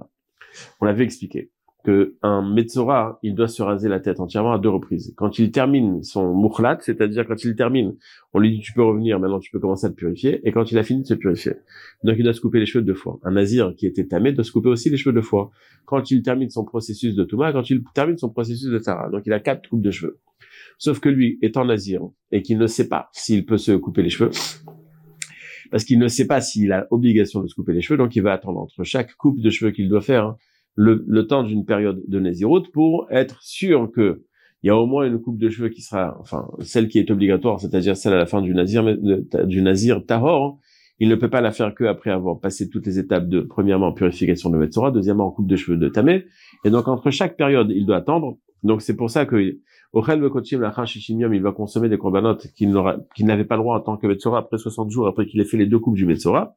On 0.80 0.86
l'avait 0.86 1.04
expliqué 1.04 1.52
que 1.86 2.16
un 2.24 2.42
Metzora, 2.42 3.20
il 3.22 3.36
doit 3.36 3.48
se 3.48 3.62
raser 3.62 3.88
la 3.88 4.00
tête 4.00 4.20
entièrement 4.20 4.54
à 4.54 4.58
deux 4.58 4.70
reprises. 4.70 5.14
Quand 5.16 5.38
il 5.38 5.52
termine 5.52 6.02
son 6.04 6.36
mukhlat, 6.36 6.80
c'est-à-dire 6.82 7.28
quand 7.28 7.44
il 7.44 7.56
termine, 7.56 7.96
on 8.34 8.40
lui 8.40 8.52
dit 8.52 8.60
tu 8.60 8.74
peux 8.74 8.84
revenir, 8.84 9.20
maintenant 9.20 9.40
tu 9.40 9.52
peux 9.52 9.60
commencer 9.60 9.86
à 9.86 9.90
te 9.90 9.96
purifier, 9.96 10.42
et 10.48 10.52
quand 10.52 10.72
il 10.72 10.78
a 10.80 10.84
fini 10.84 11.04
de 11.04 11.08
se 11.08 11.14
purifier. 11.14 11.54
Donc 12.04 12.16
il 12.18 12.24
doit 12.24 12.34
se 12.34 12.42
couper 12.42 12.60
les 12.60 12.66
cheveux 12.66 12.84
deux 12.84 12.96
fois. 12.96 13.20
Un 13.24 13.32
nazir 13.32 13.74
qui 13.78 13.86
était 13.86 14.06
tamé 14.06 14.34
doit 14.34 14.44
se 14.44 14.52
couper 14.52 14.70
aussi 14.70 14.90
les 14.90 14.98
cheveux 14.98 15.14
deux 15.14 15.22
fois. 15.22 15.52
Quand 15.86 16.10
il 16.10 16.24
termine 16.24 16.50
son 16.50 16.66
processus 16.66 17.16
de 17.16 17.24
Touma, 17.24 17.54
quand 17.54 17.70
il 17.70 17.84
termine 17.94 18.18
son 18.18 18.30
processus 18.30 18.68
de 18.68 18.80
Tara. 18.80 19.10
Donc 19.10 19.22
il 19.26 19.34
a 19.34 19.40
quatre 19.40 19.70
coupes 19.70 19.84
de 19.84 19.92
cheveux. 19.92 20.20
Sauf 20.78 21.00
que 21.00 21.10
lui, 21.10 21.38
étant 21.42 21.66
nazir, 21.66 22.02
et 22.31 22.42
qu'il 22.42 22.58
ne 22.58 22.68
sait 22.68 22.90
pas 22.90 23.10
s'il 23.14 23.46
peut 23.46 23.58
se 23.58 23.72
couper 23.74 24.02
les 24.02 24.10
cheveux, 24.10 24.31
parce 25.72 25.84
qu'il 25.84 26.00
ne 26.00 26.08
sait 26.08 26.28
pas 26.28 26.42
s'il 26.42 26.72
a 26.72 26.88
obligation 26.92 27.42
de 27.42 27.48
se 27.48 27.56
couper 27.56 27.74
les 27.74 27.81
cheveux, 27.81 27.98
donc 27.98 28.16
il 28.16 28.22
va 28.22 28.34
attendre 28.34 28.60
entre 28.60 28.84
chaque 28.84 29.14
coupe 29.16 29.40
de 29.40 29.50
cheveux 29.50 29.72
qu'il 29.72 29.88
doit 29.88 30.02
faire, 30.02 30.36
hein, 30.77 31.00
le, 31.07 31.27
temps 31.27 31.44
d'une 31.44 31.66
période 31.66 32.01
de 32.07 32.19
Nézirut 32.19 32.63
pour 32.74 33.07
être 33.10 33.42
sûr 33.44 33.92
que 33.92 34.24
il 34.63 34.69
y 34.69 34.72
a 34.72 34.77
au 34.77 34.88
moins 34.88 35.06
une 35.06 35.22
coupe 35.22 35.38
de 35.38 35.48
cheveux 35.48 35.69
qui 35.69 35.83
sera, 35.83 36.18
enfin, 36.19 36.48
celle 36.62 36.88
qui 36.88 36.98
est 36.98 37.12
obligatoire, 37.12 37.60
c'est-à-dire 37.60 37.95
celle 37.95 38.13
à 38.13 38.18
la 38.18 38.25
fin 38.25 38.42
du 38.42 38.56
Nazir, 38.56 38.83
du 38.98 39.62
Nazir 39.62 40.04
Tahor. 40.04 40.60
Il 40.98 41.07
ne 41.07 41.13
peut 41.13 41.30
pas 41.30 41.42
la 41.42 41.51
faire 41.51 41.75
que 41.75 41.83
après 41.83 42.10
avoir 42.10 42.39
passé 42.39 42.68
toutes 42.68 42.88
les 42.88 42.98
étapes 42.98 43.27
de, 43.27 43.42
premièrement, 43.42 43.92
purification 43.92 44.50
de 44.50 44.57
Metzora, 44.57 44.89
deuxièmement, 44.89 45.30
coupe 45.30 45.45
de 45.45 45.56
cheveux 45.56 45.77
de 45.77 45.88
Tamé. 45.88 46.25
Et 46.63 46.72
donc, 46.72 46.88
entre 46.88 47.12
chaque 47.12 47.38
période, 47.38 47.69
il 47.69 47.86
doit 47.86 47.98
attendre. 47.98 48.38
Donc, 48.63 48.81
c'est 48.81 48.95
pour 48.95 49.12
ça 49.12 49.28
que, 49.28 49.60
au 49.94 50.04
il 50.04 51.42
va 51.42 51.51
consommer 51.51 51.88
des 51.88 52.00
corbanotes 52.00 52.48
qu'il 52.56 52.71
n'avait 52.71 53.45
pas 53.45 53.57
le 53.57 53.62
droit 53.62 53.78
en 53.78 53.81
tant 53.81 53.98
que 53.98 54.07
Metzora 54.07 54.39
après 54.39 54.57
60 54.57 54.89
jours, 54.89 55.07
après 55.07 55.28
qu'il 55.28 55.39
ait 55.42 55.45
fait 55.45 55.57
les 55.57 55.68
deux 55.68 55.78
coupes 55.78 55.95
du 55.95 56.07
Metzora. 56.07 56.56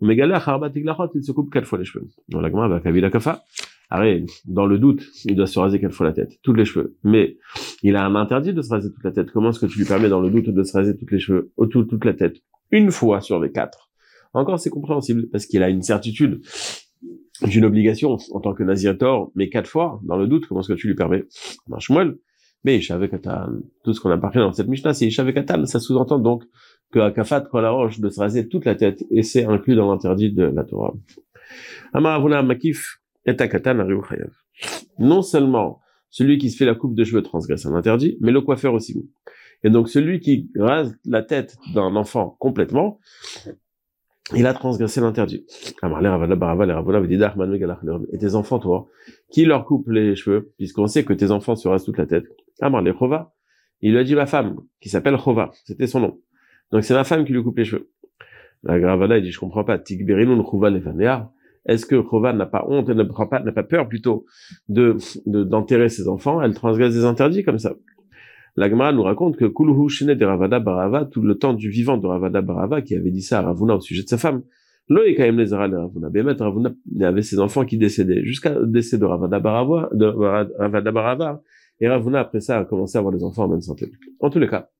Il 0.00 1.24
se 1.24 1.32
coupe 1.32 1.50
quatre 1.52 1.66
fois 1.66 1.78
les 1.78 1.84
cheveux. 1.84 2.06
Dans 4.46 4.66
le 4.66 4.78
doute, 4.78 5.02
il 5.24 5.34
doit 5.34 5.46
se 5.46 5.58
raser 5.58 5.80
quatre 5.80 5.94
fois 5.94 6.06
la 6.06 6.12
tête, 6.12 6.38
tous 6.42 6.52
les 6.52 6.64
cheveux. 6.64 6.96
Mais 7.02 7.38
il 7.82 7.96
a 7.96 8.04
un 8.04 8.14
interdit 8.14 8.52
de 8.52 8.62
se 8.62 8.68
raser 8.70 8.92
toute 8.92 9.02
la 9.02 9.12
tête. 9.12 9.30
Comment 9.30 9.50
est-ce 9.50 9.60
que 9.60 9.66
tu 9.66 9.78
lui 9.78 9.86
permets 9.86 10.08
dans 10.08 10.20
le 10.20 10.30
doute 10.30 10.50
de 10.50 10.62
se 10.62 10.76
raser 10.76 10.96
toutes 10.96 11.10
les 11.10 11.18
cheveux, 11.18 11.52
autour 11.56 11.86
toute 11.86 12.04
la 12.04 12.14
tête, 12.14 12.36
une 12.70 12.90
fois 12.90 13.20
sur 13.20 13.40
les 13.40 13.50
quatre 13.50 13.90
Encore, 14.34 14.60
c'est 14.60 14.70
compréhensible 14.70 15.28
parce 15.30 15.46
qu'il 15.46 15.62
a 15.62 15.68
une 15.68 15.82
certitude 15.82 16.42
d'une 17.42 17.64
obligation 17.64 18.18
en 18.32 18.40
tant 18.40 18.52
que 18.52 18.62
naziator, 18.62 19.30
mais 19.34 19.48
quatre 19.48 19.68
fois 19.68 20.00
dans 20.04 20.16
le 20.16 20.26
doute. 20.26 20.46
Comment 20.46 20.60
est-ce 20.60 20.72
que 20.72 20.78
tu 20.78 20.86
lui 20.86 20.94
permets? 20.94 21.24
Marche 21.68 21.90
moelle. 21.90 22.18
Mais 22.64 22.80
Katan, 22.80 23.60
tout 23.84 23.94
ce 23.94 24.00
qu'on 24.00 24.10
a 24.10 24.18
parlé 24.18 24.40
dans 24.40 24.52
cette 24.52 24.66
Mishnah, 24.68 24.92
c'est 24.92 25.08
Katan. 25.08 25.64
Ça 25.64 25.80
sous-entend 25.80 26.18
donc 26.18 26.44
que 26.92 26.98
Akafat 26.98 27.48
la 27.54 27.70
roche 27.70 28.00
de 28.00 28.08
se 28.08 28.20
raser 28.20 28.48
toute 28.48 28.64
la 28.64 28.74
tête, 28.74 29.04
et 29.10 29.22
c'est 29.22 29.44
inclus 29.44 29.74
dans 29.74 29.90
l'interdit 29.90 30.32
de 30.32 30.44
la 30.44 30.64
Torah. 30.64 30.94
Makif 31.94 33.00
et 33.26 33.36
Non 34.98 35.22
seulement 35.22 35.80
celui 36.10 36.38
qui 36.38 36.50
se 36.50 36.56
fait 36.56 36.64
la 36.64 36.74
coupe 36.74 36.94
de 36.94 37.04
cheveux 37.04 37.22
transgresse 37.22 37.66
un 37.66 37.74
interdit, 37.74 38.16
mais 38.20 38.32
le 38.32 38.40
coiffeur 38.40 38.72
aussi. 38.74 39.06
Et 39.62 39.70
donc 39.70 39.88
celui 39.88 40.20
qui 40.20 40.50
rase 40.56 40.96
la 41.04 41.22
tête 41.22 41.56
d'un 41.74 41.96
enfant 41.96 42.36
complètement, 42.38 43.00
il 44.34 44.46
a 44.46 44.52
transgressé 44.54 45.00
l'interdit. 45.00 45.46
Et 48.12 48.18
tes 48.18 48.34
enfants, 48.34 48.58
toi, 48.58 48.88
qui 49.30 49.44
leur 49.44 49.64
coupe 49.64 49.88
les 49.88 50.14
cheveux, 50.16 50.52
puisqu'on 50.58 50.86
sait 50.86 51.04
que 51.04 51.12
tes 51.14 51.30
enfants 51.30 51.56
se 51.56 51.66
rasent 51.66 51.84
toute 51.84 51.98
la 51.98 52.06
tête. 52.06 52.24
Il 53.80 53.92
lui 53.92 53.98
a 53.98 54.04
dit 54.04 54.14
ma 54.14 54.26
femme, 54.26 54.56
qui 54.80 54.88
s'appelle 54.88 55.16
Chova, 55.16 55.50
c'était 55.64 55.86
son 55.86 56.00
nom. 56.00 56.20
Donc 56.72 56.84
c'est 56.84 56.94
ma 56.94 57.04
femme 57.04 57.24
qui 57.24 57.32
lui 57.32 57.42
coupe 57.42 57.58
les 57.58 57.64
cheveux. 57.64 57.88
La 58.64 58.78
Gravada, 58.78 59.20
dit, 59.20 59.30
je 59.30 59.38
comprends 59.38 59.64
pas. 59.64 59.80
Est-ce 61.66 61.86
que 61.86 62.02
Chova 62.02 62.32
n'a 62.32 62.46
pas 62.46 62.64
honte, 62.68 62.88
n'a 62.88 63.04
pas, 63.04 63.40
n'a 63.40 63.52
pas 63.52 63.62
peur 63.62 63.88
plutôt 63.88 64.24
de, 64.68 64.96
d'enterrer 65.26 65.88
ses 65.88 66.08
enfants? 66.08 66.42
Elle 66.42 66.54
transgresse 66.54 66.94
des 66.94 67.04
interdits 67.04 67.44
comme 67.44 67.58
ça. 67.58 67.74
L'Agma 68.56 68.90
nous 68.90 69.02
raconte 69.02 69.36
que 69.36 69.44
Kuluhu 69.44 69.88
Shene 69.88 70.14
de 70.14 70.24
Ravada 70.24 70.58
Barava, 70.58 71.04
tout 71.04 71.22
le 71.22 71.36
temps 71.36 71.54
du 71.54 71.70
vivant 71.70 71.96
de 71.96 72.06
Ravada 72.06 72.40
Barava, 72.40 72.82
qui 72.82 72.96
avait 72.96 73.12
dit 73.12 73.22
ça 73.22 73.38
à 73.38 73.42
Ravuna 73.42 73.76
au 73.76 73.80
sujet 73.80 74.02
de 74.02 74.08
sa 74.08 74.18
femme, 74.18 74.42
Lo 74.88 75.04
et 75.04 75.14
Kaim 75.14 75.36
les 75.36 75.54
Ravuna. 75.54 76.08
Bémet 76.08 76.32
Ravuna 76.32 76.72
avait 77.02 77.22
ses 77.22 77.38
enfants 77.38 77.64
qui 77.64 77.76
décédaient 77.76 78.24
jusqu'à 78.24 78.56
décès 78.64 78.98
de 78.98 79.04
Ravada 79.04 79.38
Barava, 79.38 79.90
de 79.92 80.06
Ravada 80.06 80.90
Barava, 80.90 81.42
et 81.80 81.88
Ravuna 81.88 82.20
après 82.20 82.40
ça 82.40 82.58
a 82.58 82.64
commencé 82.64 82.96
à 82.96 83.00
avoir 83.00 83.14
des 83.14 83.22
enfants 83.22 83.44
en 83.44 83.48
bonne 83.48 83.60
santé. 83.60 83.92
En 84.18 84.30
tous 84.30 84.40
les 84.40 84.48
cas, 84.48 84.70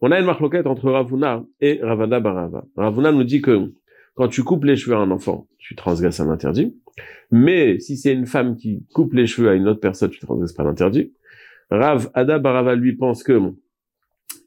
on 0.00 0.10
a 0.10 0.18
une 0.18 0.26
marloquette 0.26 0.66
entre 0.66 0.90
Ravuna 0.90 1.44
et 1.60 1.80
Ravada 1.82 2.20
Barava. 2.20 2.64
Ravuna 2.76 3.12
nous 3.12 3.24
dit 3.24 3.40
que 3.40 3.72
quand 4.14 4.28
tu 4.28 4.42
coupes 4.42 4.64
les 4.64 4.76
cheveux 4.76 4.96
à 4.96 4.98
un 4.98 5.10
enfant, 5.10 5.48
tu 5.58 5.74
transgresses 5.74 6.20
un 6.20 6.30
interdit. 6.30 6.74
Mais 7.30 7.78
si 7.80 7.96
c'est 7.96 8.12
une 8.12 8.26
femme 8.26 8.56
qui 8.56 8.86
coupe 8.92 9.12
les 9.12 9.26
cheveux 9.26 9.48
à 9.48 9.54
une 9.54 9.68
autre 9.68 9.80
personne, 9.80 10.10
tu 10.10 10.20
transgresses 10.20 10.52
pas 10.52 10.64
l'interdit. 10.64 11.12
Rav 11.70 12.10
Ada 12.14 12.38
Barava 12.38 12.74
lui 12.74 12.94
pense 12.94 13.22
que 13.22 13.38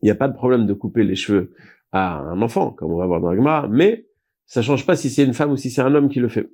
il 0.02 0.06
n'y 0.06 0.12
a 0.12 0.16
pas 0.16 0.28
de 0.28 0.34
problème 0.34 0.66
de 0.66 0.74
couper 0.74 1.04
les 1.04 1.16
cheveux 1.16 1.52
à 1.92 2.20
un 2.20 2.42
enfant, 2.42 2.72
comme 2.72 2.92
on 2.92 2.98
va 2.98 3.06
voir 3.06 3.20
dans 3.20 3.32
la 3.32 3.68
mais 3.68 4.06
ça 4.46 4.62
change 4.62 4.86
pas 4.86 4.96
si 4.96 5.10
c'est 5.10 5.24
une 5.24 5.34
femme 5.34 5.52
ou 5.52 5.58
si 5.58 5.70
c'est 5.70 5.82
un 5.82 5.94
homme 5.94 6.10
qui 6.10 6.20
le 6.20 6.30
fait. 6.30 6.50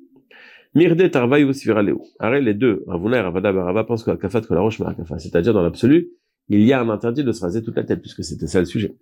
Mirde 0.74 1.10
tarvaï 1.10 1.46
ou 1.46 1.52
Arrête 2.20 2.44
les 2.44 2.54
deux, 2.54 2.84
Ravuna 2.88 3.18
et 3.18 3.22
Ravada 3.22 3.54
Barava 3.54 3.84
pensent 3.86 4.04
qu'à 4.04 4.18
Kafat 4.18 4.42
roche. 4.50 4.82
C'est-à-dire, 5.18 5.54
dans 5.54 5.64
l'absolu, 5.64 6.10
il 6.50 6.62
y 6.62 6.74
a 6.74 6.82
un 6.82 6.90
interdit 6.90 7.24
de 7.24 7.32
se 7.32 7.42
raser 7.42 7.64
toute 7.64 7.76
la 7.76 7.84
tête, 7.84 8.02
puisque 8.02 8.24
c'était 8.24 8.48
ça 8.48 8.60
le 8.60 8.66
sujet. 8.66 8.96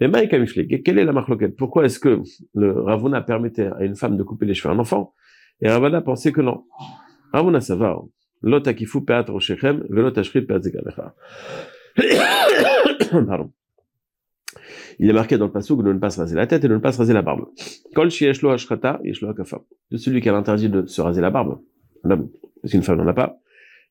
Mais 0.00 0.08
Maïka 0.08 0.38
quelle 0.84 0.98
est 0.98 1.04
la 1.04 1.12
marloquette 1.12 1.56
Pourquoi 1.56 1.84
est-ce 1.84 1.98
que 1.98 2.20
le 2.54 2.72
Ravuna 2.72 3.20
permettait 3.20 3.70
à 3.78 3.84
une 3.84 3.94
femme 3.94 4.16
de 4.16 4.22
couper 4.22 4.46
les 4.46 4.54
cheveux 4.54 4.72
à 4.72 4.76
un 4.76 4.78
enfant 4.78 5.14
Et 5.60 5.68
Ravada 5.68 6.00
pensait 6.00 6.32
que 6.32 6.40
non? 6.40 6.64
Ravuna, 7.32 7.60
ça 7.60 7.76
va. 7.76 8.00
L'otakifu 8.42 9.04
peat 9.04 9.28
roshechem, 9.28 9.84
velotashrit 9.88 10.42
peat. 10.42 10.62
Pardon 13.26 13.52
il 14.98 15.10
est 15.10 15.12
marqué 15.12 15.38
dans 15.38 15.46
le 15.46 15.52
passage 15.52 15.76
de 15.76 15.92
ne 15.92 15.98
pas 15.98 16.10
se 16.10 16.20
raser 16.20 16.36
la 16.36 16.46
tête 16.46 16.64
et 16.64 16.68
de 16.68 16.74
ne 16.74 16.78
pas 16.78 16.92
se 16.92 16.98
raser 16.98 17.12
la 17.12 17.22
barbe. 17.22 17.46
Kol 17.94 18.10
shieshlo 18.10 18.50
ashrata, 18.50 19.00
yeshlo 19.02 19.30
akafa. 19.30 19.62
De 19.90 19.96
celui 19.96 20.20
qui 20.20 20.28
a 20.28 20.32
l'interdit 20.32 20.68
de 20.68 20.86
se 20.86 21.00
raser 21.00 21.20
la 21.20 21.30
barbe, 21.30 21.60
l'homme, 22.04 22.28
parce 22.60 22.72
qu'une 22.72 22.82
femme 22.82 22.98
n'en 22.98 23.08
a 23.08 23.12
pas. 23.12 23.38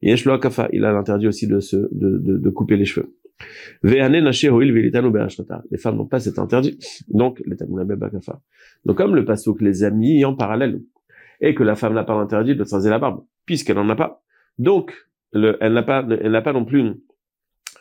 Akafa, 0.04 0.70
il 0.74 0.86
a 0.86 0.92
l'interdit 0.92 1.28
aussi 1.28 1.48
de 1.48 1.60
se, 1.60 1.76
de, 1.76 2.18
de, 2.18 2.38
de 2.38 2.50
couper 2.50 2.78
les 2.78 2.86
cheveux. 2.86 3.16
Les 3.84 4.00
femmes 5.78 5.98
n'ont 5.98 6.06
pas 6.06 6.20
cet 6.20 6.38
interdit. 6.38 6.78
Donc, 7.08 7.42
les. 7.46 7.56
Donc, 8.86 8.98
comme 8.98 9.16
le 9.16 9.24
que 9.24 9.64
les 9.64 9.84
amis 9.84 10.24
en 10.26 10.36
parallèle, 10.36 10.82
et 11.40 11.56
que 11.56 11.64
la 11.64 11.76
femme 11.76 11.94
n'a 11.94 12.04
pas 12.04 12.16
l'interdit 12.16 12.56
de 12.56 12.64
se 12.64 12.76
raser 12.76 12.90
la 12.90 13.00
barbe, 13.00 13.24
puisqu'elle 13.46 13.78
n'en 13.78 13.90
a 13.90 13.96
pas. 13.96 14.24
Donc, 14.60 14.94
le, 15.34 15.58
elle 15.60 15.74
n'a 15.74 15.84
pas, 15.84 16.06
elle 16.22 16.32
n'a 16.32 16.42
pas 16.42 16.54
non 16.54 16.66
plus 16.66 16.94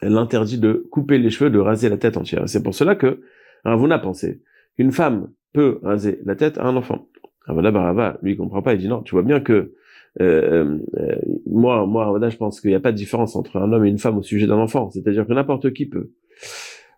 elle 0.01 0.17
interdit 0.17 0.59
de 0.59 0.87
couper 0.91 1.19
les 1.19 1.31
cheveux, 1.31 1.51
de 1.51 1.59
raser 1.59 1.89
la 1.89 1.99
tête 1.99 2.17
entière. 2.17 2.49
C'est 2.49 2.63
pour 2.63 2.75
cela 2.75 2.95
que 2.95 3.21
Ravuna 3.65 3.99
pensé 3.99 4.43
qu'une 4.77 4.93
femme 4.93 5.31
peut 5.53 5.79
raser 5.83 6.21
la 6.25 6.37
tête 6.37 6.59
à 6.59 6.65
un 6.65 6.77
enfant. 6.77 7.09
Ravuna 7.47 7.71
Barava, 7.71 8.19
lui, 8.23 8.37
comprend 8.37 8.63
pas, 8.63 8.75
il 8.75 8.81
dit 8.81 8.89
non, 8.89 9.03
tu 9.03 9.15
vois 9.15 9.23
bien 9.23 9.41
que 9.41 9.75
euh, 10.21 10.79
euh, 10.97 11.17
moi, 11.47 11.87
moi, 11.87 12.07
Ravuna, 12.07 12.31
je 12.31 12.37
pense 12.37 12.61
qu'il 12.61 12.71
n'y 12.71 12.77
a 12.77 12.81
pas 12.81 12.93
de 12.93 12.97
différence 12.97 13.37
entre 13.37 13.57
un 13.59 13.73
homme 13.73 13.85
et 13.85 13.89
une 13.89 13.99
femme 13.99 14.19
au 14.19 14.23
sujet 14.23 14.47
d'un 14.47 14.59
enfant, 14.59 14.91
c'est-à-dire 14.91 15.27
que 15.27 15.33
n'importe 15.33 15.73
qui 15.73 15.87
peut. 15.87 16.11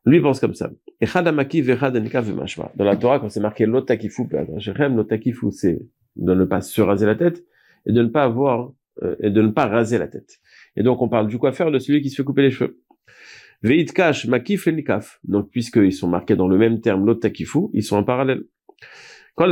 Lui 0.04 0.20
pense 0.20 0.40
comme 0.40 0.54
ça. 0.54 0.70
Dans 1.00 2.84
la 2.84 2.96
Torah, 2.96 3.20
quand 3.20 3.28
c'est 3.28 3.40
marqué 3.40 3.66
l'otakifu, 3.66 4.22
l'otakifu, 4.78 5.52
c'est 5.52 5.78
de 6.16 6.34
ne 6.34 6.44
pas 6.44 6.60
se 6.60 6.80
raser 6.80 7.06
la 7.06 7.14
tête 7.14 7.44
et 7.86 7.92
de 7.92 8.02
ne 8.02 8.08
pas 8.08 8.24
avoir 8.24 8.72
euh, 9.02 9.14
et 9.20 9.30
de 9.30 9.40
ne 9.40 9.48
pas 9.48 9.66
raser 9.66 9.98
la 9.98 10.08
tête. 10.08 10.40
Et 10.76 10.82
donc 10.82 11.00
on 11.02 11.08
parle 11.08 11.28
du 11.28 11.38
coiffeur 11.38 11.70
de 11.70 11.78
celui 11.78 12.02
qui 12.02 12.10
se 12.10 12.16
fait 12.16 12.24
couper 12.24 12.42
les 12.42 12.50
cheveux. 12.50 12.80
Veitkash, 13.62 14.26
makif 14.26 14.66
et 14.66 14.72
nikaf. 14.72 15.20
Donc, 15.22 15.48
puisqu'ils 15.50 15.92
sont 15.92 16.08
marqués 16.08 16.34
dans 16.34 16.48
le 16.48 16.58
même 16.58 16.80
terme, 16.80 17.06
l'autre 17.06 17.20
takifu, 17.20 17.68
ils 17.72 17.84
sont 17.84 17.96
en 17.96 18.02
parallèle. 18.02 18.42
Quand 19.36 19.46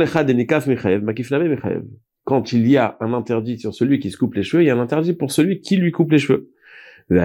Quand 2.31 2.53
il 2.53 2.65
y 2.65 2.77
a 2.77 2.95
un 3.01 3.11
interdit 3.11 3.59
sur 3.59 3.73
celui 3.73 3.99
qui 3.99 4.09
se 4.09 4.15
coupe 4.15 4.35
les 4.35 4.43
cheveux, 4.43 4.63
il 4.63 4.67
y 4.67 4.69
a 4.69 4.73
un 4.73 4.79
interdit 4.79 5.11
pour 5.11 5.33
celui 5.33 5.59
qui 5.59 5.75
lui 5.75 5.91
coupe 5.91 6.13
les 6.13 6.17
cheveux. 6.17 6.49
Et 7.09 7.15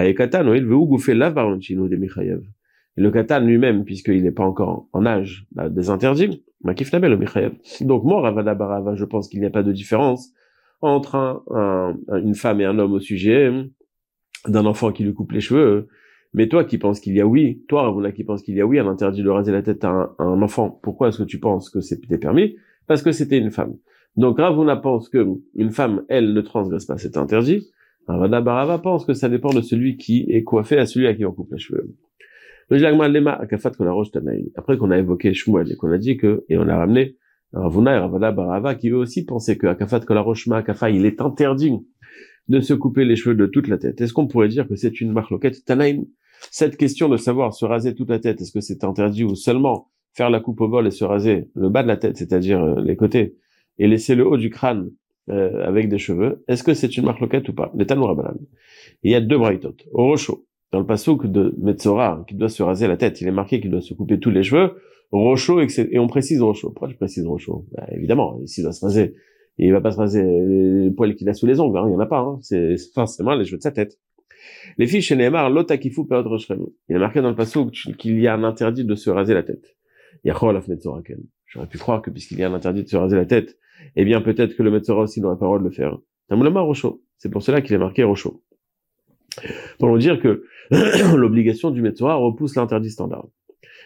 le 2.97 3.09
katan 3.09 3.39
lui-même, 3.39 3.85
puisqu'il 3.85 4.21
n'est 4.21 4.31
pas 4.31 4.43
encore 4.43 4.89
en 4.91 5.05
âge 5.05 5.47
des 5.69 5.89
interdits, 5.89 6.43
Donc, 6.61 8.03
moi, 8.03 8.21
Ravada 8.21 8.53
Barava, 8.53 8.95
je 8.95 9.05
pense 9.05 9.29
qu'il 9.29 9.39
n'y 9.39 9.45
a 9.45 9.49
pas 9.49 9.63
de 9.63 9.71
différence 9.71 10.33
entre 10.81 11.41
une 12.11 12.35
femme 12.35 12.59
et 12.59 12.65
un 12.65 12.77
homme 12.77 12.91
au 12.91 12.99
sujet 12.99 13.49
d'un 14.45 14.65
enfant 14.65 14.91
qui 14.91 15.05
lui 15.05 15.13
coupe 15.13 15.31
les 15.31 15.39
cheveux 15.39 15.87
mais 16.33 16.49
toi 16.49 16.65
qui 16.65 16.77
penses 16.77 16.99
qu'il 16.99 17.13
y 17.15 17.21
a 17.21 17.25
oui, 17.25 17.63
toi 17.69 17.83
Ravuna 17.83 18.11
qui 18.11 18.25
pense 18.25 18.43
qu'il 18.43 18.55
y 18.55 18.61
a 18.61 18.65
oui 18.65 18.77
un 18.77 18.87
interdit 18.87 19.23
de 19.23 19.29
raser 19.29 19.53
la 19.53 19.61
tête 19.61 19.85
à 19.85 20.13
un, 20.19 20.41
enfant, 20.41 20.69
pourquoi 20.83 21.07
est-ce 21.07 21.19
que 21.19 21.23
tu 21.23 21.39
penses 21.39 21.69
que 21.69 21.79
c'était 21.79 22.17
permis? 22.17 22.57
Parce 22.87 23.01
que 23.01 23.13
c'était 23.13 23.37
une 23.37 23.51
femme. 23.51 23.77
Donc 24.17 24.39
Ravuna 24.39 24.75
pense 24.75 25.09
que 25.09 25.25
une 25.55 25.69
femme, 25.69 26.03
elle, 26.09 26.33
ne 26.33 26.41
transgresse 26.41 26.85
pas 26.85 26.97
cet 26.97 27.17
interdit. 27.17 27.67
Ravana 28.07 28.41
Barava 28.41 28.79
pense 28.79 29.05
que 29.05 29.13
ça 29.13 29.29
dépend 29.29 29.53
de 29.53 29.61
celui 29.61 29.97
qui 29.97 30.25
est 30.29 30.43
coiffé 30.43 30.77
à 30.77 30.85
celui 30.85 31.07
à 31.07 31.13
qui 31.13 31.25
on 31.25 31.31
coupe 31.31 31.51
les 31.51 31.59
cheveux. 31.59 31.95
Après 34.55 34.77
qu'on 34.77 34.91
a 34.91 34.97
évoqué 34.97 35.33
Shmuel 35.33 35.71
et 35.71 35.75
qu'on 35.75 35.91
a 35.91 35.97
dit 35.97 36.17
que, 36.17 36.43
et 36.49 36.57
on 36.57 36.67
a 36.67 36.77
ramené 36.77 37.15
Ravuna 37.53 37.95
et 37.95 37.99
Ravana 37.99 38.31
Barava 38.31 38.75
qui 38.75 38.89
eux 38.89 38.97
aussi 38.97 39.23
pensaient 39.23 39.57
que 39.57 39.67
Akafat 39.67 40.01
Kolaroshma 40.01 40.57
Akafa, 40.57 40.89
il 40.89 41.05
est 41.05 41.21
interdit 41.21 41.73
de 42.47 42.59
se 42.59 42.73
couper 42.73 43.05
les 43.05 43.15
cheveux 43.15 43.35
de 43.35 43.45
toute 43.45 43.67
la 43.67 43.77
tête. 43.77 44.01
Est-ce 44.01 44.13
qu'on 44.13 44.27
pourrait 44.27 44.47
dire 44.47 44.67
que 44.67 44.75
c'est 44.75 44.99
une 44.99 45.11
marloquette 45.11 45.63
Tanaïm 45.63 46.05
Cette 46.51 46.77
question 46.77 47.07
de 47.09 47.17
savoir 47.17 47.53
se 47.53 47.65
raser 47.65 47.93
toute 47.93 48.09
la 48.09 48.19
tête, 48.19 48.41
est-ce 48.41 48.51
que 48.51 48.61
c'est 48.61 48.83
interdit 48.83 49.23
ou 49.23 49.35
seulement 49.35 49.91
faire 50.13 50.29
la 50.29 50.39
coupe 50.39 50.61
au 50.61 50.67
vol 50.67 50.87
et 50.87 50.91
se 50.91 51.05
raser 51.05 51.49
le 51.55 51.69
bas 51.69 51.83
de 51.83 51.87
la 51.87 51.97
tête, 51.97 52.17
c'est-à-dire 52.17 52.63
euh, 52.63 52.81
les 52.81 52.95
côtés, 52.95 53.35
et 53.79 53.87
laisser 53.87 54.15
le 54.15 54.27
haut 54.27 54.37
du 54.37 54.49
crâne 54.49 54.91
euh, 55.29 55.65
avec 55.65 55.89
des 55.89 55.97
cheveux, 55.97 56.43
est-ce 56.47 56.63
que 56.63 56.73
c'est 56.73 56.97
une 56.97 57.05
marloquette 57.05 57.49
ou 57.49 57.53
pas? 57.53 57.71
Les. 57.75 57.85
Il 59.03 59.11
y 59.11 59.15
a 59.15 59.21
deux 59.21 59.37
braïtotes. 59.37 59.85
Au 59.91 60.05
Rocho, 60.05 60.45
dans 60.71 60.79
le 60.79 60.85
pasouk 60.85 61.27
de 61.27 61.53
Metzora, 61.59 62.23
qui 62.27 62.35
doit 62.35 62.49
se 62.49 62.63
raser 62.63 62.87
la 62.87 62.97
tête, 62.97 63.21
il 63.21 63.27
est 63.27 63.31
marqué 63.31 63.59
qu'il 63.61 63.71
doit 63.71 63.81
se 63.81 63.93
couper 63.93 64.19
tous 64.19 64.31
les 64.31 64.43
cheveux. 64.43 64.71
Rocho, 65.11 65.61
et 65.61 65.99
on 65.99 66.07
précise 66.07 66.41
Rocho. 66.41 66.69
Pourquoi 66.69 66.89
tu 66.89 66.95
précises 66.95 67.25
Rocho 67.25 67.65
bah, 67.71 67.87
Évidemment, 67.91 68.39
ici 68.43 68.61
il 68.61 68.63
doit 68.63 68.73
se 68.73 68.83
raser 68.85 69.15
il 69.57 69.71
va 69.71 69.81
pas 69.81 69.91
se 69.91 69.97
raser 69.97 70.23
les 70.23 70.91
poils 70.91 71.15
qu'il 71.15 71.27
a 71.29 71.33
sous 71.33 71.47
les 71.47 71.59
ongles, 71.59 71.77
hein, 71.77 71.85
il 71.87 71.93
y 71.93 71.95
en 71.95 71.99
a 71.99 72.05
pas, 72.05 72.19
hein. 72.19 72.37
c'est 72.41 72.75
forcément 72.93 73.33
les 73.35 73.45
cheveux 73.45 73.57
de 73.57 73.63
sa 73.63 73.71
tête. 73.71 73.99
Les 74.77 74.85
filles 74.85 75.01
chez 75.01 75.15
Neymar, 75.15 75.49
l'otakifu 75.49 76.05
peot 76.05 76.23
Il 76.89 76.95
est 76.95 76.99
marqué 76.99 77.21
dans 77.21 77.29
le 77.29 77.35
passage 77.35 77.95
qu'il 77.97 78.19
y 78.19 78.27
a 78.27 78.35
un 78.35 78.43
interdit 78.43 78.85
de 78.85 78.95
se 78.95 79.09
raser 79.09 79.33
la 79.33 79.43
tête. 79.43 79.75
J'aurais 80.23 81.67
pu 81.67 81.77
croire 81.77 82.01
que 82.01 82.11
puisqu'il 82.11 82.37
y 82.37 82.43
a 82.43 82.49
un 82.49 82.53
interdit 82.53 82.83
de 82.83 82.87
se 82.87 82.97
raser 82.97 83.15
la 83.15 83.25
tête, 83.25 83.57
eh 83.95 84.05
bien 84.05 84.21
peut-être 84.21 84.55
que 84.55 84.63
le 84.63 84.71
Metzora 84.71 85.03
aussi 85.03 85.21
n'aurait 85.21 85.37
pas 85.37 85.45
le 85.45 85.49
droit 85.49 85.59
de 85.59 85.63
le 85.63 85.71
faire. 85.71 85.97
Rocho. 86.29 87.01
C'est 87.17 87.29
pour 87.29 87.41
cela 87.41 87.61
qu'il 87.61 87.73
est 87.75 87.79
marqué 87.79 88.03
Rocho. 88.03 88.43
Pour 89.79 89.89
nous 89.89 89.97
dire 89.97 90.19
que 90.19 90.43
l'obligation 91.15 91.71
du 91.71 91.81
Metzora 91.81 92.15
repousse 92.15 92.55
l'interdit 92.55 92.89
standard. 92.89 93.27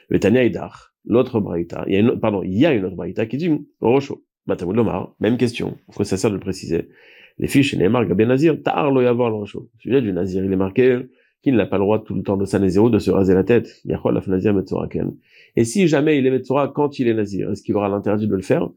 Le 0.09 0.19
Tania 0.19 0.43
Idar, 0.43 0.93
l'autre 1.05 1.39
Braïta, 1.39 1.83
il 1.87 1.93
y 1.93 1.95
a 1.95 1.99
une, 1.99 2.19
pardon, 2.19 2.43
il 2.43 2.57
y 2.57 2.65
a 2.65 2.73
une 2.73 2.85
autre 2.85 2.95
Braïta 2.95 3.25
qui 3.25 3.37
dit 3.37 3.51
Rocho. 3.79 4.23
Lomar, 4.47 5.15
même 5.19 5.37
question. 5.37 5.77
Pourquoi 5.85 6.03
ça 6.03 6.17
sert 6.17 6.29
de 6.29 6.35
le 6.35 6.41
préciser? 6.41 6.89
Les 7.37 7.47
fiches, 7.47 7.75
Neymar, 7.75 8.05
Gabé 8.05 8.25
Nazir, 8.25 8.61
Tar 8.61 8.91
lo 8.91 9.01
yavoir 9.01 9.29
le 9.29 9.45
Celui 9.79 10.01
du 10.01 10.13
Nazir, 10.13 10.43
il 10.43 10.51
est 10.51 10.57
marqué 10.57 10.99
qu'il 11.41 11.55
n'a 11.55 11.65
pas 11.65 11.77
le 11.77 11.83
droit 11.83 12.03
tout 12.03 12.13
le 12.13 12.21
temps 12.21 12.37
de 12.37 12.45
sa 12.45 12.59
de 12.59 12.99
se 12.99 13.11
raser 13.11 13.33
la 13.33 13.43
tête. 13.43 13.81
Yachol 13.85 14.13
la 14.13 14.21
Nazir 14.27 14.53
Metzoraken. 14.53 15.15
Et 15.55 15.63
si 15.63 15.87
jamais 15.87 16.17
il 16.17 16.25
est 16.25 16.31
Metzora 16.31 16.67
quand 16.67 16.99
il 16.99 17.07
est 17.07 17.13
Nazir, 17.13 17.51
est-ce 17.51 17.63
qu'il 17.63 17.75
aura 17.75 17.89
l'interdit 17.89 18.27
de 18.27 18.35
le 18.35 18.41
faire? 18.41 18.69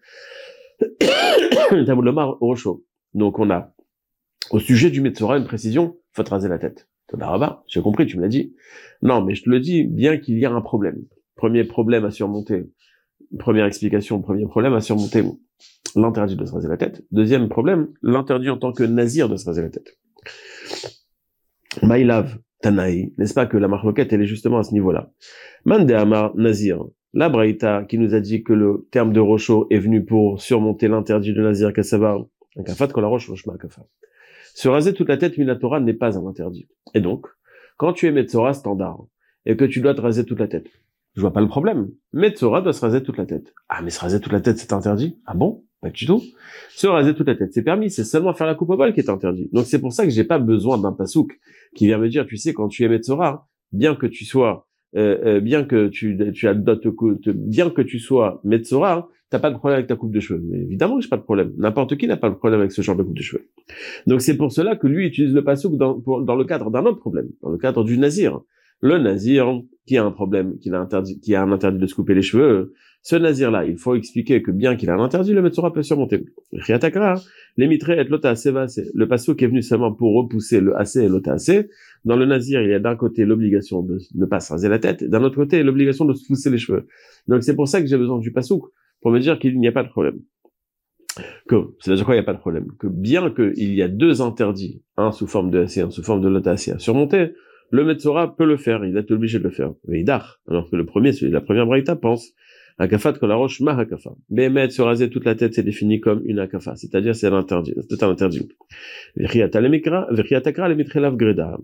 Tamud 1.86 2.04
Lomar, 2.04 2.38
Rocho. 2.40 2.84
Donc 3.14 3.38
on 3.38 3.50
a, 3.50 3.74
au 4.50 4.58
sujet 4.58 4.90
du 4.90 5.00
Metzora, 5.00 5.38
une 5.38 5.44
précision, 5.44 5.96
faut 6.12 6.22
te 6.22 6.30
raser 6.30 6.48
la 6.48 6.58
tête. 6.58 6.88
J'ai 7.66 7.80
compris, 7.80 8.06
tu 8.06 8.16
me 8.16 8.22
l'as 8.22 8.28
dit. 8.28 8.54
Non, 9.02 9.22
mais 9.24 9.34
je 9.34 9.44
te 9.44 9.50
le 9.50 9.60
dis, 9.60 9.84
bien 9.84 10.18
qu'il 10.18 10.38
y 10.38 10.44
a 10.44 10.50
un 10.50 10.60
problème. 10.60 11.04
Premier 11.36 11.64
problème 11.64 12.04
à 12.04 12.10
surmonter. 12.10 12.64
Première 13.38 13.66
explication, 13.66 14.20
premier 14.20 14.46
problème 14.46 14.74
à 14.74 14.80
surmonter 14.80 15.22
l'interdit 15.96 16.36
de 16.36 16.44
se 16.44 16.52
raser 16.52 16.68
la 16.68 16.76
tête. 16.76 17.04
Deuxième 17.12 17.48
problème, 17.48 17.92
l'interdit 18.02 18.50
en 18.50 18.58
tant 18.58 18.72
que 18.72 18.84
nazir 18.84 19.28
de 19.28 19.36
se 19.36 19.44
raser 19.44 19.62
la 19.62 19.70
tête. 19.70 19.98
Maïlav, 21.82 22.38
Tanaï, 22.60 23.12
n'est-ce 23.18 23.34
pas 23.34 23.46
que 23.46 23.56
la 23.56 23.68
marloquette, 23.68 24.12
elle 24.12 24.22
est 24.22 24.26
justement 24.26 24.58
à 24.58 24.62
ce 24.62 24.72
niveau-là. 24.72 25.12
Mande 25.64 25.90
Amar, 25.90 26.34
nazir. 26.36 26.84
La 27.16 27.28
Braïta, 27.28 27.84
qui 27.84 27.96
nous 27.96 28.12
a 28.12 28.18
dit 28.18 28.42
que 28.42 28.52
le 28.52 28.88
terme 28.90 29.12
de 29.12 29.20
rocho 29.20 29.68
est 29.70 29.78
venu 29.78 30.04
pour 30.04 30.42
surmonter 30.42 30.88
l'interdit 30.88 31.32
de 31.32 31.40
nazir 31.40 31.72
kassavar, 31.72 32.24
un 32.56 32.62
kafat 32.64 32.88
la 32.96 33.06
roche. 33.06 33.30
Se 34.52 34.68
raser 34.68 34.94
toute 34.94 35.08
la 35.08 35.16
tête, 35.16 35.38
Minatora, 35.38 35.78
n'est 35.78 35.94
pas 35.94 36.18
un 36.18 36.26
interdit. 36.26 36.66
Et 36.92 37.00
donc, 37.00 37.26
quand 37.76 37.92
tu 37.92 38.08
es 38.08 38.10
Metzora 38.10 38.52
standard, 38.52 39.04
et 39.46 39.56
que 39.56 39.64
tu 39.64 39.80
dois 39.80 39.94
te 39.94 40.00
raser 40.00 40.24
toute 40.24 40.40
la 40.40 40.48
tête, 40.48 40.66
je 41.14 41.20
vois 41.20 41.32
pas 41.32 41.40
le 41.40 41.46
problème. 41.46 41.92
Metzora 42.12 42.62
doit 42.62 42.72
se 42.72 42.80
raser 42.80 43.00
toute 43.04 43.16
la 43.16 43.26
tête. 43.26 43.54
Ah, 43.68 43.80
mais 43.80 43.90
se 43.90 44.00
raser 44.00 44.20
toute 44.20 44.32
la 44.32 44.40
tête, 44.40 44.58
c'est 44.58 44.72
interdit? 44.72 45.20
Ah 45.24 45.34
bon? 45.34 45.62
Pas 45.80 45.90
du 45.90 46.06
tout. 46.06 46.20
Se 46.70 46.88
raser 46.88 47.14
toute 47.14 47.28
la 47.28 47.36
tête, 47.36 47.52
c'est 47.52 47.62
permis. 47.62 47.90
C'est 47.90 48.02
seulement 48.02 48.34
faire 48.34 48.48
la 48.48 48.56
coupe 48.56 48.70
au 48.70 48.76
bol 48.76 48.92
qui 48.92 48.98
est 48.98 49.08
interdit. 49.08 49.48
Donc 49.52 49.66
c'est 49.66 49.80
pour 49.80 49.92
ça 49.92 50.02
que 50.02 50.10
j'ai 50.10 50.24
pas 50.24 50.40
besoin 50.40 50.78
d'un 50.78 50.92
pasouk 50.92 51.38
qui 51.76 51.86
vient 51.86 51.98
me 51.98 52.08
dire, 52.08 52.26
tu 52.26 52.36
sais, 52.38 52.52
quand 52.52 52.66
tu 52.66 52.82
es 52.82 52.88
Metzora, 52.88 53.46
bien 53.70 53.94
que 53.94 54.06
tu 54.06 54.24
sois, 54.24 54.66
euh, 54.96 55.18
euh, 55.24 55.40
bien 55.40 55.64
que 55.64 55.88
tu, 55.88 56.18
tu 56.32 56.48
adoptes, 56.48 56.86
bien 57.28 57.70
que 57.70 57.82
tu 57.82 57.98
sois 57.98 58.40
Metzora, 58.44 59.08
t'as 59.30 59.38
pas 59.38 59.50
de 59.50 59.56
problème 59.56 59.78
avec 59.78 59.88
ta 59.88 59.96
coupe 59.96 60.12
de 60.12 60.20
cheveux. 60.20 60.42
Mais 60.48 60.60
évidemment 60.60 60.96
que 60.96 61.02
j'ai 61.02 61.08
pas 61.08 61.16
de 61.16 61.22
problème. 61.22 61.52
N'importe 61.58 61.96
qui 61.96 62.06
n'a 62.06 62.16
pas 62.16 62.30
de 62.30 62.36
problème 62.36 62.60
avec 62.60 62.72
ce 62.72 62.82
genre 62.82 62.96
de 62.96 63.02
coupe 63.02 63.16
de 63.16 63.22
cheveux. 63.22 63.48
Donc 64.06 64.20
c'est 64.20 64.36
pour 64.36 64.52
cela 64.52 64.76
que 64.76 64.86
lui 64.86 65.06
utilise 65.06 65.34
le 65.34 65.42
pasouk 65.42 65.76
dans, 65.76 65.98
dans 65.98 66.36
le 66.36 66.44
cadre 66.44 66.70
d'un 66.70 66.84
autre 66.84 67.00
problème, 67.00 67.28
dans 67.42 67.50
le 67.50 67.58
cadre 67.58 67.82
du 67.84 67.98
nazir. 67.98 68.40
Le 68.80 68.98
nazir, 68.98 69.62
qui 69.86 69.96
a 69.96 70.04
un 70.04 70.10
problème, 70.10 70.58
qui 70.58 70.70
a 70.70 70.80
interdit, 70.80 71.18
qui 71.20 71.34
a 71.34 71.42
un 71.42 71.50
interdit 71.50 71.78
de 71.78 71.86
se 71.86 71.94
couper 71.94 72.14
les 72.14 72.22
cheveux, 72.22 72.74
ce 73.04 73.16
nazir-là, 73.16 73.66
il 73.66 73.76
faut 73.76 73.94
expliquer 73.94 74.40
que 74.40 74.50
bien 74.50 74.76
qu'il 74.76 74.88
a 74.88 74.94
un 74.94 74.98
interdit, 74.98 75.34
le 75.34 75.42
Metzora 75.42 75.74
peut 75.74 75.82
surmonter. 75.82 76.24
les 77.58 77.68
mitrés 77.68 78.00
et 78.00 78.04
le 78.04 79.04
passo 79.06 79.34
qui 79.34 79.44
est 79.44 79.46
venu 79.46 79.60
seulement 79.60 79.92
pour 79.92 80.14
repousser 80.14 80.62
le 80.62 80.74
assez 80.74 81.04
et 81.04 81.08
l'otase. 81.10 81.66
Dans 82.06 82.16
le 82.16 82.24
nazir, 82.24 82.62
il 82.62 82.70
y 82.70 82.72
a 82.72 82.78
d'un 82.78 82.96
côté 82.96 83.26
l'obligation 83.26 83.82
de 83.82 83.98
ne 84.14 84.24
pas 84.24 84.40
se 84.40 84.54
raser 84.54 84.70
la 84.70 84.78
tête, 84.78 85.04
d'un 85.04 85.22
autre 85.22 85.36
côté 85.36 85.62
l'obligation 85.62 86.06
de 86.06 86.14
se 86.14 86.26
pousser 86.26 86.48
les 86.48 86.56
cheveux. 86.56 86.86
Donc 87.28 87.42
c'est 87.42 87.54
pour 87.54 87.68
ça 87.68 87.82
que 87.82 87.86
j'ai 87.86 87.98
besoin 87.98 88.18
du 88.20 88.32
passouk, 88.32 88.70
pour 89.02 89.10
me 89.10 89.20
dire 89.20 89.38
qu'il 89.38 89.60
n'y 89.60 89.68
a 89.68 89.72
pas 89.72 89.82
de 89.82 89.90
problème. 89.90 90.20
Que, 91.46 91.56
c'est-à-dire 91.80 92.06
quoi, 92.06 92.14
il 92.14 92.18
n'y 92.18 92.24
a 92.24 92.26
pas 92.26 92.32
de 92.32 92.40
problème. 92.40 92.68
Que 92.78 92.86
bien 92.86 93.30
qu'il 93.30 93.74
y 93.74 93.82
a 93.82 93.88
deux 93.88 94.22
interdits, 94.22 94.82
un 94.96 95.12
sous 95.12 95.26
forme 95.26 95.50
de 95.50 95.58
assez, 95.58 95.82
un 95.82 95.90
sous 95.90 96.02
forme 96.02 96.22
de 96.22 96.28
l'otase 96.28 96.70
à 96.70 96.78
surmonter, 96.78 97.34
le 97.70 97.84
Metzora 97.84 98.34
peut 98.34 98.46
le 98.46 98.56
faire, 98.56 98.82
il 98.84 98.96
est 98.96 99.10
obligé 99.10 99.38
de 99.38 99.44
le 99.44 99.50
faire. 99.50 99.74
Mais 99.88 100.04
alors 100.48 100.70
que 100.70 100.76
le 100.76 100.86
premier, 100.86 101.12
celui 101.12 101.28
de 101.28 101.34
la 101.34 101.42
première 101.42 101.66
braïta 101.66 101.96
pense, 101.96 102.32
Akafat 102.78 103.14
que 103.14 103.26
la 103.26 103.36
roche 103.36 103.60
ma 103.60 103.76
hakafa. 103.76 104.14
Bémet 104.28 104.70
se 104.70 104.82
raser 104.82 105.08
toute 105.08 105.24
la 105.24 105.34
tête, 105.34 105.54
c'est 105.54 105.62
défini 105.62 106.00
comme 106.00 106.22
une 106.24 106.40
akafa, 106.40 106.74
c'est-à-dire 106.74 107.14
c'est 107.14 107.28
interdit, 107.28 107.74
c'est 107.88 108.02
un 108.02 108.10
interdit. 108.10 108.48
greda. 109.16 111.58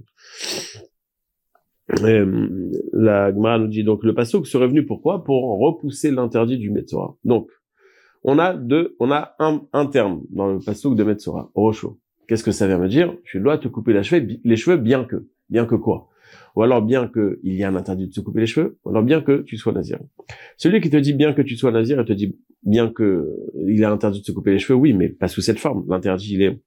La 2.92 3.32
Gemara 3.32 3.58
nous 3.58 3.66
dit 3.66 3.82
donc 3.82 4.04
le 4.04 4.14
pasuk 4.14 4.46
serait 4.46 4.68
venu 4.68 4.86
pourquoi? 4.86 5.24
Pour 5.24 5.58
repousser 5.58 6.12
l'interdit 6.12 6.58
du 6.58 6.70
Metzora. 6.70 7.16
Donc, 7.24 7.50
on 8.22 8.38
a 8.38 8.54
deux, 8.54 8.94
on 9.00 9.10
a 9.10 9.34
un, 9.40 9.62
un 9.72 9.86
terme 9.86 10.22
dans 10.30 10.52
le 10.52 10.60
pasuk 10.60 10.94
de 10.94 11.02
Metzora, 11.02 11.50
rocho. 11.54 11.98
Qu'est-ce 12.28 12.44
que 12.44 12.52
ça 12.52 12.68
vient 12.68 12.78
me 12.78 12.86
dire? 12.86 13.12
Tu 13.24 13.40
dois 13.40 13.58
te 13.58 13.66
couper 13.66 13.92
les 13.92 14.04
cheveux, 14.04 14.24
les 14.44 14.56
cheveux 14.56 14.76
bien 14.76 15.04
que. 15.04 15.26
Bien 15.48 15.66
que 15.66 15.74
quoi? 15.74 16.06
Ou 16.56 16.62
alors 16.62 16.82
bien 16.82 17.08
qu'il 17.08 17.54
y 17.54 17.62
a 17.62 17.68
un 17.68 17.76
interdit 17.76 18.08
de 18.08 18.12
se 18.12 18.20
couper 18.20 18.40
les 18.40 18.46
cheveux, 18.46 18.78
ou 18.84 18.90
alors 18.90 19.02
bien 19.02 19.20
que 19.20 19.42
tu 19.42 19.56
sois 19.56 19.72
nazir. 19.72 19.98
Celui 20.56 20.80
qui 20.80 20.90
te 20.90 20.96
dit 20.96 21.12
bien 21.12 21.32
que 21.32 21.42
tu 21.42 21.56
sois 21.56 21.70
nazir, 21.70 22.00
il 22.00 22.04
te 22.04 22.12
dit 22.12 22.36
bien 22.62 22.90
que 22.90 23.28
il 23.66 23.84
a 23.84 23.90
interdit 23.90 24.20
de 24.20 24.24
se 24.24 24.32
couper 24.32 24.52
les 24.52 24.58
cheveux, 24.58 24.78
oui, 24.78 24.92
mais 24.92 25.08
pas 25.08 25.28
sous 25.28 25.40
cette 25.40 25.58
forme. 25.58 25.84
L'interdit, 25.88 26.34
il 26.34 26.42
est 26.42 26.60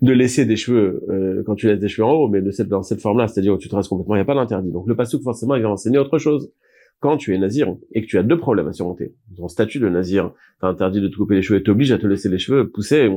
de 0.00 0.12
laisser 0.12 0.44
des 0.44 0.56
cheveux 0.56 1.02
euh, 1.08 1.42
quand 1.44 1.54
tu 1.54 1.66
laisses 1.66 1.80
des 1.80 1.88
cheveux 1.88 2.06
en 2.06 2.12
haut, 2.12 2.28
mais 2.28 2.40
de 2.40 2.50
dans 2.64 2.82
cette 2.82 3.00
forme-là, 3.00 3.28
c'est-à-dire 3.28 3.54
où 3.54 3.58
tu 3.58 3.68
te 3.68 3.74
rases 3.74 3.88
complètement, 3.88 4.14
il 4.14 4.18
n'y 4.18 4.22
a 4.22 4.26
pas 4.26 4.34
d'interdit. 4.34 4.70
Donc 4.70 4.86
le 4.86 4.94
pasouk, 4.94 5.22
forcément, 5.22 5.54
il 5.56 5.62
va 5.62 5.70
enseigner 5.70 5.98
autre 5.98 6.18
chose. 6.18 6.52
Quand 7.00 7.16
tu 7.16 7.34
es 7.34 7.38
nazir 7.38 7.74
et 7.92 8.02
que 8.02 8.06
tu 8.06 8.18
as 8.18 8.22
deux 8.22 8.38
problèmes 8.38 8.68
à 8.68 8.72
surmonter, 8.74 9.14
ton 9.34 9.48
statut 9.48 9.78
de 9.78 9.88
nazir, 9.88 10.32
t'as 10.60 10.68
interdit 10.68 11.00
de 11.00 11.08
te 11.08 11.16
couper 11.16 11.34
les 11.34 11.42
cheveux, 11.42 11.62
t'oblige 11.62 11.92
à 11.92 11.98
te 11.98 12.06
laisser 12.06 12.28
les 12.28 12.38
cheveux 12.38 12.68
pousser, 12.68 13.08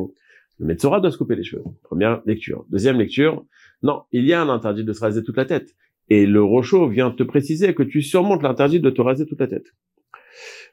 le 0.59 0.65
Metzora 0.65 1.01
doit 1.01 1.11
se 1.11 1.17
couper 1.17 1.35
les 1.35 1.43
cheveux. 1.43 1.63
Première 1.83 2.21
lecture. 2.25 2.65
Deuxième 2.69 2.97
lecture, 2.97 3.45
non, 3.83 4.03
il 4.11 4.25
y 4.25 4.33
a 4.33 4.41
un 4.41 4.49
interdit 4.49 4.83
de 4.83 4.93
se 4.93 5.01
raser 5.01 5.23
toute 5.23 5.37
la 5.37 5.45
tête. 5.45 5.75
Et 6.09 6.25
le 6.25 6.43
Rocho 6.43 6.87
vient 6.89 7.11
te 7.11 7.23
préciser 7.23 7.73
que 7.73 7.83
tu 7.83 8.01
surmontes 8.01 8.43
l'interdit 8.43 8.79
de 8.79 8.89
te 8.89 9.01
raser 9.01 9.25
toute 9.25 9.39
la 9.39 9.47
tête. 9.47 9.73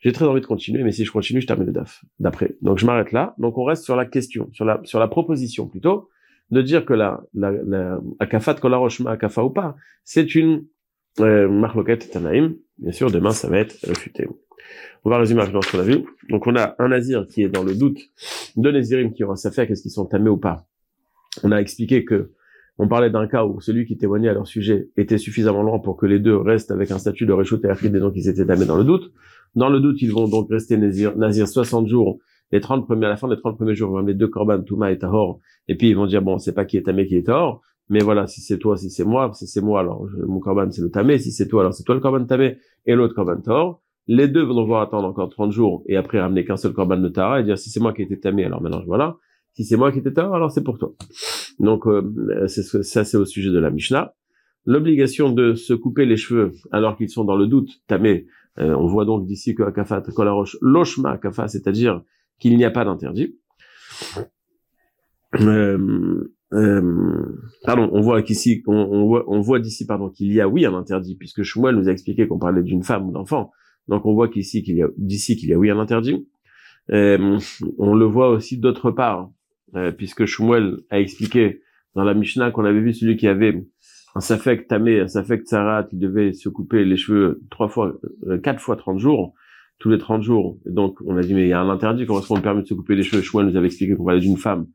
J'ai 0.01 0.13
très 0.13 0.25
envie 0.25 0.41
de 0.41 0.47
continuer, 0.47 0.83
mais 0.83 0.93
si 0.93 1.05
je 1.05 1.13
continue, 1.13 1.41
je 1.41 1.47
termine 1.47 1.67
le 1.67 1.73
DAF 1.73 2.05
d'après. 2.19 2.57
Donc 2.63 2.79
je 2.79 2.87
m'arrête 2.87 3.13
là. 3.13 3.35
Donc 3.39 3.59
on 3.59 3.65
reste 3.65 3.85
sur 3.85 3.97
la 3.97 4.07
question, 4.07 4.49
sur 4.53 4.65
la, 4.65 4.81
sur 4.85 4.99
la 4.99 5.09
proposition 5.09 5.69
plutôt, 5.69 6.09
de 6.51 6.63
dire 6.63 6.85
que 6.85 6.95
la, 6.95 7.23
la, 7.35 7.53
la 7.53 8.01
akafat 8.19 8.55
kolaroshma 8.55 9.11
akafa 9.11 9.45
ou 9.45 9.51
pas, 9.51 9.77
c'est 10.05 10.35
une 10.35 10.65
euh, 11.21 11.49
marloquette 11.49 12.11
tanaïm. 12.11 12.57
Bien 12.79 12.93
sûr, 12.93 13.11
demain 13.11 13.33
ça 13.33 13.49
va 13.49 13.59
être 13.59 13.77
réfuté. 13.87 14.27
On 15.05 15.11
va 15.11 15.19
résumer 15.19 15.41
rapidement 15.41 15.63
ce 15.63 15.71
qu'on 15.71 15.81
a 15.81 15.85
vu. 15.85 16.05
Donc 16.29 16.47
on 16.47 16.57
a 16.57 16.75
un 16.79 16.89
nazir 16.89 17.27
qui 17.27 17.43
est 17.43 17.49
dans 17.49 17.63
le 17.63 17.75
doute, 17.75 18.01
deux 18.57 18.73
nazirim 18.73 19.13
qui 19.13 19.23
aura 19.25 19.37
sa 19.37 19.51
fait, 19.51 19.67
qu'est-ce 19.67 19.83
qu'ils 19.83 19.91
sont 19.91 20.07
tamés 20.07 20.31
ou 20.31 20.39
pas. 20.39 20.67
On 21.43 21.53
a 21.53 21.61
expliqué 21.61 22.05
que 22.05 22.33
on 22.83 22.89
parlait 22.89 23.11
d'un 23.11 23.27
cas 23.27 23.45
où 23.45 23.61
celui 23.61 23.85
qui 23.85 23.99
témoignait 23.99 24.31
à 24.31 24.33
leur 24.33 24.47
sujet 24.47 24.89
était 24.97 25.19
suffisamment 25.19 25.63
loin 25.63 25.79
pour 25.81 25.99
que 25.99 26.07
les 26.07 26.19
deux 26.19 26.35
restent 26.35 26.71
avec 26.71 26.91
un 26.91 26.99
statut 26.99 27.27
de 27.27 27.33
réchaud 27.35 27.59
et 27.63 27.89
donc 27.91 28.13
ils 28.17 28.27
étaient 28.27 28.47
tamés 28.47 28.65
dans 28.65 28.79
le 28.79 28.85
doute. 28.85 29.13
Dans 29.55 29.69
le 29.69 29.81
doute, 29.81 30.01
ils 30.01 30.11
vont 30.11 30.29
donc 30.29 30.49
rester 30.51 30.79
nazir, 30.79 31.15
nazir 31.15 31.47
60 31.47 31.87
jours, 31.89 32.21
les 32.53 32.61
30 32.61 32.87
premiers, 32.87 33.05
à 33.05 33.11
la 33.11 33.17
fin 33.17 33.29
des 33.29 33.37
30 33.37 33.59
premiers 33.59 33.75
jours, 33.75 33.91
ils 33.91 34.01
vont 34.01 34.07
les 34.07 34.15
deux 34.15 34.29
korban, 34.29 34.63
Touma 34.63 34.91
et 34.93 34.99
Tahor, 34.99 35.41
et 35.69 35.77
puis 35.77 35.91
ils 35.91 35.95
vont 35.95 36.07
dire, 36.07 36.23
bon, 36.23 36.39
c'est 36.39 36.55
pas 36.55 36.65
qui 36.65 36.79
est 36.79 36.83
tamé, 36.83 37.07
qui 37.07 37.17
est 37.17 37.27
Tahor, 37.27 37.61
mais 37.91 38.01
voilà, 38.01 38.27
si 38.27 38.41
c'est 38.41 38.57
toi, 38.57 38.79
si 38.79 38.89
c'est 38.89 39.05
moi, 39.05 39.31
si 39.35 39.47
c'est 39.47 39.61
moi, 39.61 39.81
alors 39.81 40.07
mon 40.27 40.41
korban 40.41 40.71
c'est 40.71 40.81
le 40.81 40.91
tamé, 40.91 41.19
si 41.19 41.33
c'est 41.33 41.49
toi, 41.49 41.61
alors 41.61 41.75
c'est 41.75 41.85
toi 41.85 41.95
le 41.95 42.01
korban 42.01 42.25
tamé 42.25 42.57
et 42.87 42.95
l'autre 42.95 43.15
korban 43.15 43.43
Tahor. 43.43 43.83
Les 44.07 44.27
deux 44.27 44.43
vont 44.43 44.55
devoir 44.55 44.81
attendre 44.81 45.07
encore 45.07 45.29
30 45.29 45.53
jours 45.53 45.83
et 45.87 45.97
après 45.97 46.19
ramener 46.19 46.47
qu'un 46.47 46.57
seul 46.57 46.73
korban 46.73 46.97
de 46.97 47.09
Tahara 47.11 47.41
et 47.41 47.45
dire, 47.45 47.59
si 47.59 47.69
c'est 47.69 47.81
moi 47.81 47.93
qui 47.93 48.01
ai 48.01 48.05
été 48.07 48.19
tamé, 48.19 48.45
alors 48.45 48.63
maintenant 48.63 48.83
voilà. 48.87 49.19
Si 49.53 49.65
c'est 49.65 49.77
moi 49.77 49.93
qui 49.93 49.99
étais 49.99 50.13
Tahor, 50.13 50.35
alors 50.35 50.51
c'est 50.51 50.65
pour 50.65 50.79
toi. 50.79 50.95
Donc 51.61 51.87
euh, 51.87 52.03
c'est 52.49 52.63
ça 52.83 53.05
c'est 53.05 53.17
au 53.17 53.25
sujet 53.25 53.51
de 53.51 53.59
la 53.59 53.71
Mishnah. 53.71 54.15
L'obligation 54.67 55.31
de 55.31 55.55
se 55.55 55.73
couper 55.73 56.05
les 56.05 56.17
cheveux 56.17 56.53
alors 56.73 56.97
qu'ils 56.97 57.09
sont 57.09 57.25
dans 57.25 57.37
le 57.37 57.47
doute, 57.47 57.83
tamé, 57.87 58.27
euh, 58.59 58.75
on 58.75 58.87
voit 58.87 59.05
donc 59.05 59.27
d'ici 59.27 59.55
que 59.55 59.63
Akafat 59.63 60.03
roche 60.17 60.57
Loshma 60.61 61.13
Akafa, 61.13 61.49
c'est-à-dire 61.49 62.03
qu'il 62.39 62.57
n'y 62.57 62.65
a 62.65 62.71
pas 62.71 62.85
d'interdit. 62.85 63.37
Euh, 65.41 66.25
euh, 66.53 67.41
pardon, 67.65 67.89
on 67.93 68.01
voit 68.01 68.23
qu'ici, 68.23 68.63
on, 68.67 69.07
voit, 69.07 69.25
on 69.29 69.41
voit 69.41 69.61
d'ici, 69.61 69.87
pardon, 69.87 70.11
qu'il 70.11 70.33
y 70.33 70.41
a 70.41 70.49
oui 70.49 70.67
un 70.67 70.75
interdit, 70.75 71.15
puisque 71.15 71.43
Shmuel 71.43 71.77
nous 71.77 71.89
a 71.89 71.93
expliqué 71.93 72.27
qu'on 72.27 72.39
parlait 72.39 72.63
d'une 72.63 72.83
femme 72.83 73.09
ou 73.09 73.13
d'enfant. 73.13 73.53
Donc 73.89 74.05
on 74.07 74.15
voit 74.15 74.29
qu'ici 74.29 74.63
qu'il 74.63 74.77
y 74.77 74.83
a 74.83 74.89
d'ici 74.97 75.37
qu'il 75.37 75.49
y 75.49 75.55
a 75.55 75.59
oui 75.59 75.71
un 75.71 75.79
interdit. 75.79 76.27
on 76.89 77.95
le 77.95 78.05
voit 78.05 78.31
aussi 78.31 78.59
d'autre 78.59 78.91
part, 78.91 79.31
puisque 79.97 80.27
Shmuel 80.27 80.79
a 80.91 81.01
expliqué 81.01 81.63
dans 81.95 82.05
la 82.05 82.15
Mishnah 82.15 82.51
qu'on 82.51 82.65
avait 82.65 82.81
vu 82.81 82.93
celui 82.93 83.17
qui 83.17 83.27
avait 83.27 83.67
un 84.15 84.21
safek 84.21 84.67
tamé, 84.67 85.01
un 85.01 85.09
safek 85.09 85.45
tsarat, 85.45 85.87
il 85.93 85.99
devait 85.99 86.33
se 86.33 86.49
couper 86.49 86.85
les 86.85 86.97
cheveux 86.97 87.43
trois 87.51 87.69
fois, 87.69 87.95
euh, 88.27 88.39
quatre 88.39 88.61
fois 88.61 88.77
30 88.77 88.99
jours, 88.99 89.35
tous 89.79 89.91
les 89.91 89.99
30 89.99 90.23
jours. 90.23 90.59
donc, 90.67 90.99
on 91.07 91.17
a 91.17 91.23
dit, 91.23 91.35
mais 91.35 91.45
il 91.45 91.49
y 91.49 91.53
a 91.53 91.61
un 91.61 91.69
interdit, 91.69 92.07
comment 92.07 92.21
est-ce 92.21 92.29
qu'on 92.29 92.41
permet 92.41 92.63
de 92.63 92.67
se 92.67 92.75
couper 92.75 92.97
les 92.97 93.03
cheveux? 93.03 93.23
Chouin 93.23 93.45
nous 93.45 93.57
avait 93.57 93.67
expliqué 93.67 93.97
qu'on 93.97 94.05
parlait 94.05 94.21
d'une 94.21 94.37
femme 94.37 94.67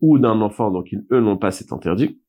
ou 0.00 0.18
d'un 0.18 0.40
enfant, 0.40 0.70
donc 0.70 0.92
ils, 0.92 1.04
eux 1.12 1.20
n'ont 1.20 1.36
pas 1.36 1.50
cet 1.50 1.72
interdit. 1.72 2.20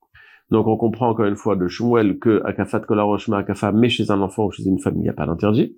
Donc, 0.52 0.68
on 0.68 0.78
comprend 0.78 1.10
encore 1.10 1.26
une 1.26 1.36
fois 1.36 1.56
de 1.56 1.68
Shmuel 1.68 2.20
que 2.20 2.42
Akafat 2.46 2.82
Kolaroshma 2.82 3.40
Akafa, 3.40 3.72
mais 3.72 3.90
chez 3.90 4.12
un 4.12 4.22
enfant 4.22 4.46
ou 4.46 4.52
chez 4.52 4.64
une 4.64 4.80
femme, 4.80 4.96
il 4.98 5.02
n'y 5.02 5.10
a 5.10 5.14
pas 5.14 5.26
d'interdit. 5.26 5.76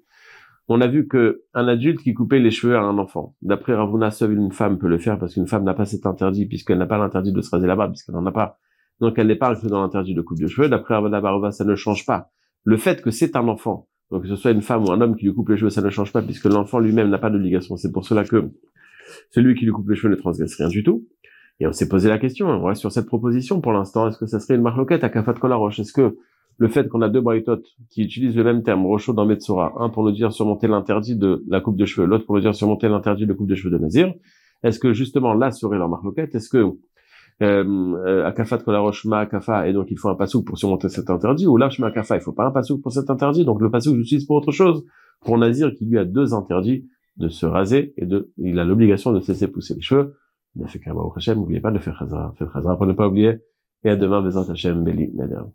On 0.69 0.81
a 0.81 0.87
vu 0.87 1.07
que 1.07 1.43
un 1.53 1.67
adulte 1.67 2.01
qui 2.01 2.13
coupait 2.13 2.39
les 2.39 2.51
cheveux 2.51 2.75
à 2.75 2.81
un 2.81 2.97
enfant, 2.97 3.35
d'après 3.41 3.73
Ravuna, 3.73 4.11
seule 4.11 4.33
une 4.33 4.51
femme 4.51 4.77
peut 4.77 4.89
le 4.89 4.97
faire 4.97 5.17
parce 5.17 5.33
qu'une 5.33 5.47
femme 5.47 5.63
n'a 5.63 5.73
pas 5.73 5.85
cet 5.85 6.05
interdit 6.05 6.45
puisqu'elle 6.45 6.77
n'a 6.77 6.85
pas 6.85 6.97
l'interdit 6.97 7.31
de 7.31 7.41
se 7.41 7.49
raser 7.49 7.67
là-bas, 7.67 7.87
puisqu'elle 7.87 8.15
n'en 8.15 8.25
a 8.25 8.31
pas 8.31 8.59
donc 8.99 9.17
elle 9.17 9.27
n'est 9.27 9.35
pas 9.35 9.53
dans 9.63 9.81
l'interdit 9.81 10.13
de 10.13 10.21
coupe 10.21 10.39
de 10.39 10.47
cheveux. 10.47 10.69
D'après 10.69 10.95
Ravana 10.95 11.21
Barova, 11.21 11.51
ça 11.51 11.63
ne 11.63 11.75
change 11.75 12.05
pas. 12.05 12.31
Le 12.63 12.77
fait 12.77 13.01
que 13.01 13.11
c'est 13.11 13.35
un 13.35 13.47
enfant, 13.47 13.87
donc 14.11 14.23
que 14.23 14.27
ce 14.27 14.35
soit 14.35 14.51
une 14.51 14.61
femme 14.61 14.83
ou 14.85 14.91
un 14.91 15.01
homme 15.01 15.15
qui 15.15 15.25
lui 15.25 15.33
coupe 15.33 15.49
les 15.49 15.57
cheveux, 15.57 15.69
ça 15.69 15.81
ne 15.81 15.89
change 15.89 16.11
pas 16.11 16.21
puisque 16.21 16.45
l'enfant 16.45 16.79
lui-même 16.79 17.09
n'a 17.09 17.19
pas 17.19 17.29
d'obligation. 17.29 17.77
C'est 17.77 17.91
pour 17.91 18.05
cela 18.05 18.23
que 18.23 18.51
celui 19.31 19.55
qui 19.55 19.65
lui 19.65 19.71
coupe 19.71 19.89
les 19.89 19.95
cheveux 19.95 20.09
ne 20.09 20.19
transgresse 20.19 20.55
rien 20.55 20.67
du 20.67 20.83
tout. 20.83 21.07
Et 21.59 21.67
on 21.67 21.71
s'est 21.71 21.87
posé 21.87 22.09
la 22.09 22.19
question, 22.19 22.47
on 22.47 22.63
reste 22.63 22.81
sur 22.81 22.91
cette 22.91 23.07
proposition 23.07 23.61
pour 23.61 23.71
l'instant, 23.71 24.07
est-ce 24.07 24.19
que 24.19 24.27
ça 24.27 24.39
serait 24.39 24.55
une 24.55 24.61
marloquette 24.61 25.03
à 25.03 25.09
Kafat 25.09 25.33
Kolaroche? 25.33 25.79
Est-ce 25.79 25.93
que 25.93 26.17
le 26.57 26.67
fait 26.67 26.87
qu'on 26.89 27.01
a 27.01 27.09
deux 27.09 27.21
braïtotes 27.21 27.67
qui 27.89 28.03
utilisent 28.03 28.35
le 28.35 28.43
même 28.43 28.63
terme, 28.63 28.85
Rochaud 28.85 29.13
dans 29.13 29.25
Metsora, 29.25 29.73
un 29.77 29.89
pour 29.89 30.03
nous 30.03 30.11
dire 30.11 30.31
surmonter 30.31 30.67
l'interdit 30.67 31.15
de 31.15 31.43
la 31.47 31.61
coupe 31.61 31.77
de 31.77 31.85
cheveux, 31.85 32.07
l'autre 32.07 32.25
pour 32.25 32.35
nous 32.35 32.41
dire 32.41 32.55
surmonter 32.55 32.89
l'interdit 32.89 33.27
de 33.27 33.33
coupe 33.33 33.47
de 33.47 33.55
cheveux 33.55 33.71
de 33.71 33.81
Nazir, 33.81 34.13
est-ce 34.63 34.79
que 34.79 34.93
justement 34.93 35.33
là 35.33 35.51
serait 35.51 35.77
leur 35.77 35.89
marloquette 35.89 36.33
Est-ce 36.33 36.49
que 36.49 36.65
euh, 37.43 38.25
akafat 38.25 38.63
ma 39.05 39.19
akafa, 39.19 39.67
et 39.67 39.73
donc 39.73 39.87
il 39.91 39.99
faut 39.99 40.09
un 40.09 40.15
pasouk 40.15 40.45
pour 40.45 40.57
surmonter 40.57 40.89
cet 40.89 41.09
interdit, 41.11 41.45
ou 41.45 41.57
là, 41.57 41.69
ma 41.77 41.87
akafa, 41.87 42.15
il 42.15 42.21
faut 42.21 42.33
pas 42.33 42.45
un 42.45 42.51
pasouk 42.51 42.81
pour 42.81 42.91
cet 42.91 43.09
interdit, 43.09 43.45
donc 43.45 43.61
le 43.61 43.69
pasouk 43.69 43.95
j'utilise 43.95 44.25
pour 44.25 44.37
autre 44.37 44.51
chose. 44.51 44.83
Pour 45.21 45.37
Nazir, 45.37 45.73
qui 45.75 45.85
lui 45.85 45.97
a 45.97 46.05
deux 46.05 46.33
interdits 46.33 46.87
de 47.17 47.27
se 47.27 47.45
raser, 47.45 47.93
et 47.97 48.05
de, 48.05 48.31
il 48.37 48.59
a 48.59 48.63
l'obligation 48.63 49.11
de 49.11 49.19
cesser 49.19 49.47
pousser 49.47 49.73
les 49.73 49.81
cheveux. 49.81 50.15
A 50.63 50.67
fait 50.67 50.79
qu'un 50.79 50.93
n'oubliez 51.35 51.59
pas 51.59 51.71
de 51.71 51.79
faire 51.79 51.97
chazara. 51.97 52.33
Faites 52.37 52.47
pour 52.49 52.85
ne 52.85 52.93
pas 52.93 53.07
oublier. 53.07 53.37
Et 53.83 53.89
à 53.89 53.95
demain, 53.95 54.21
Bezat 54.21 54.51
Hachem, 54.51 54.83
Beli, 54.83 55.11
Nader. 55.13 55.43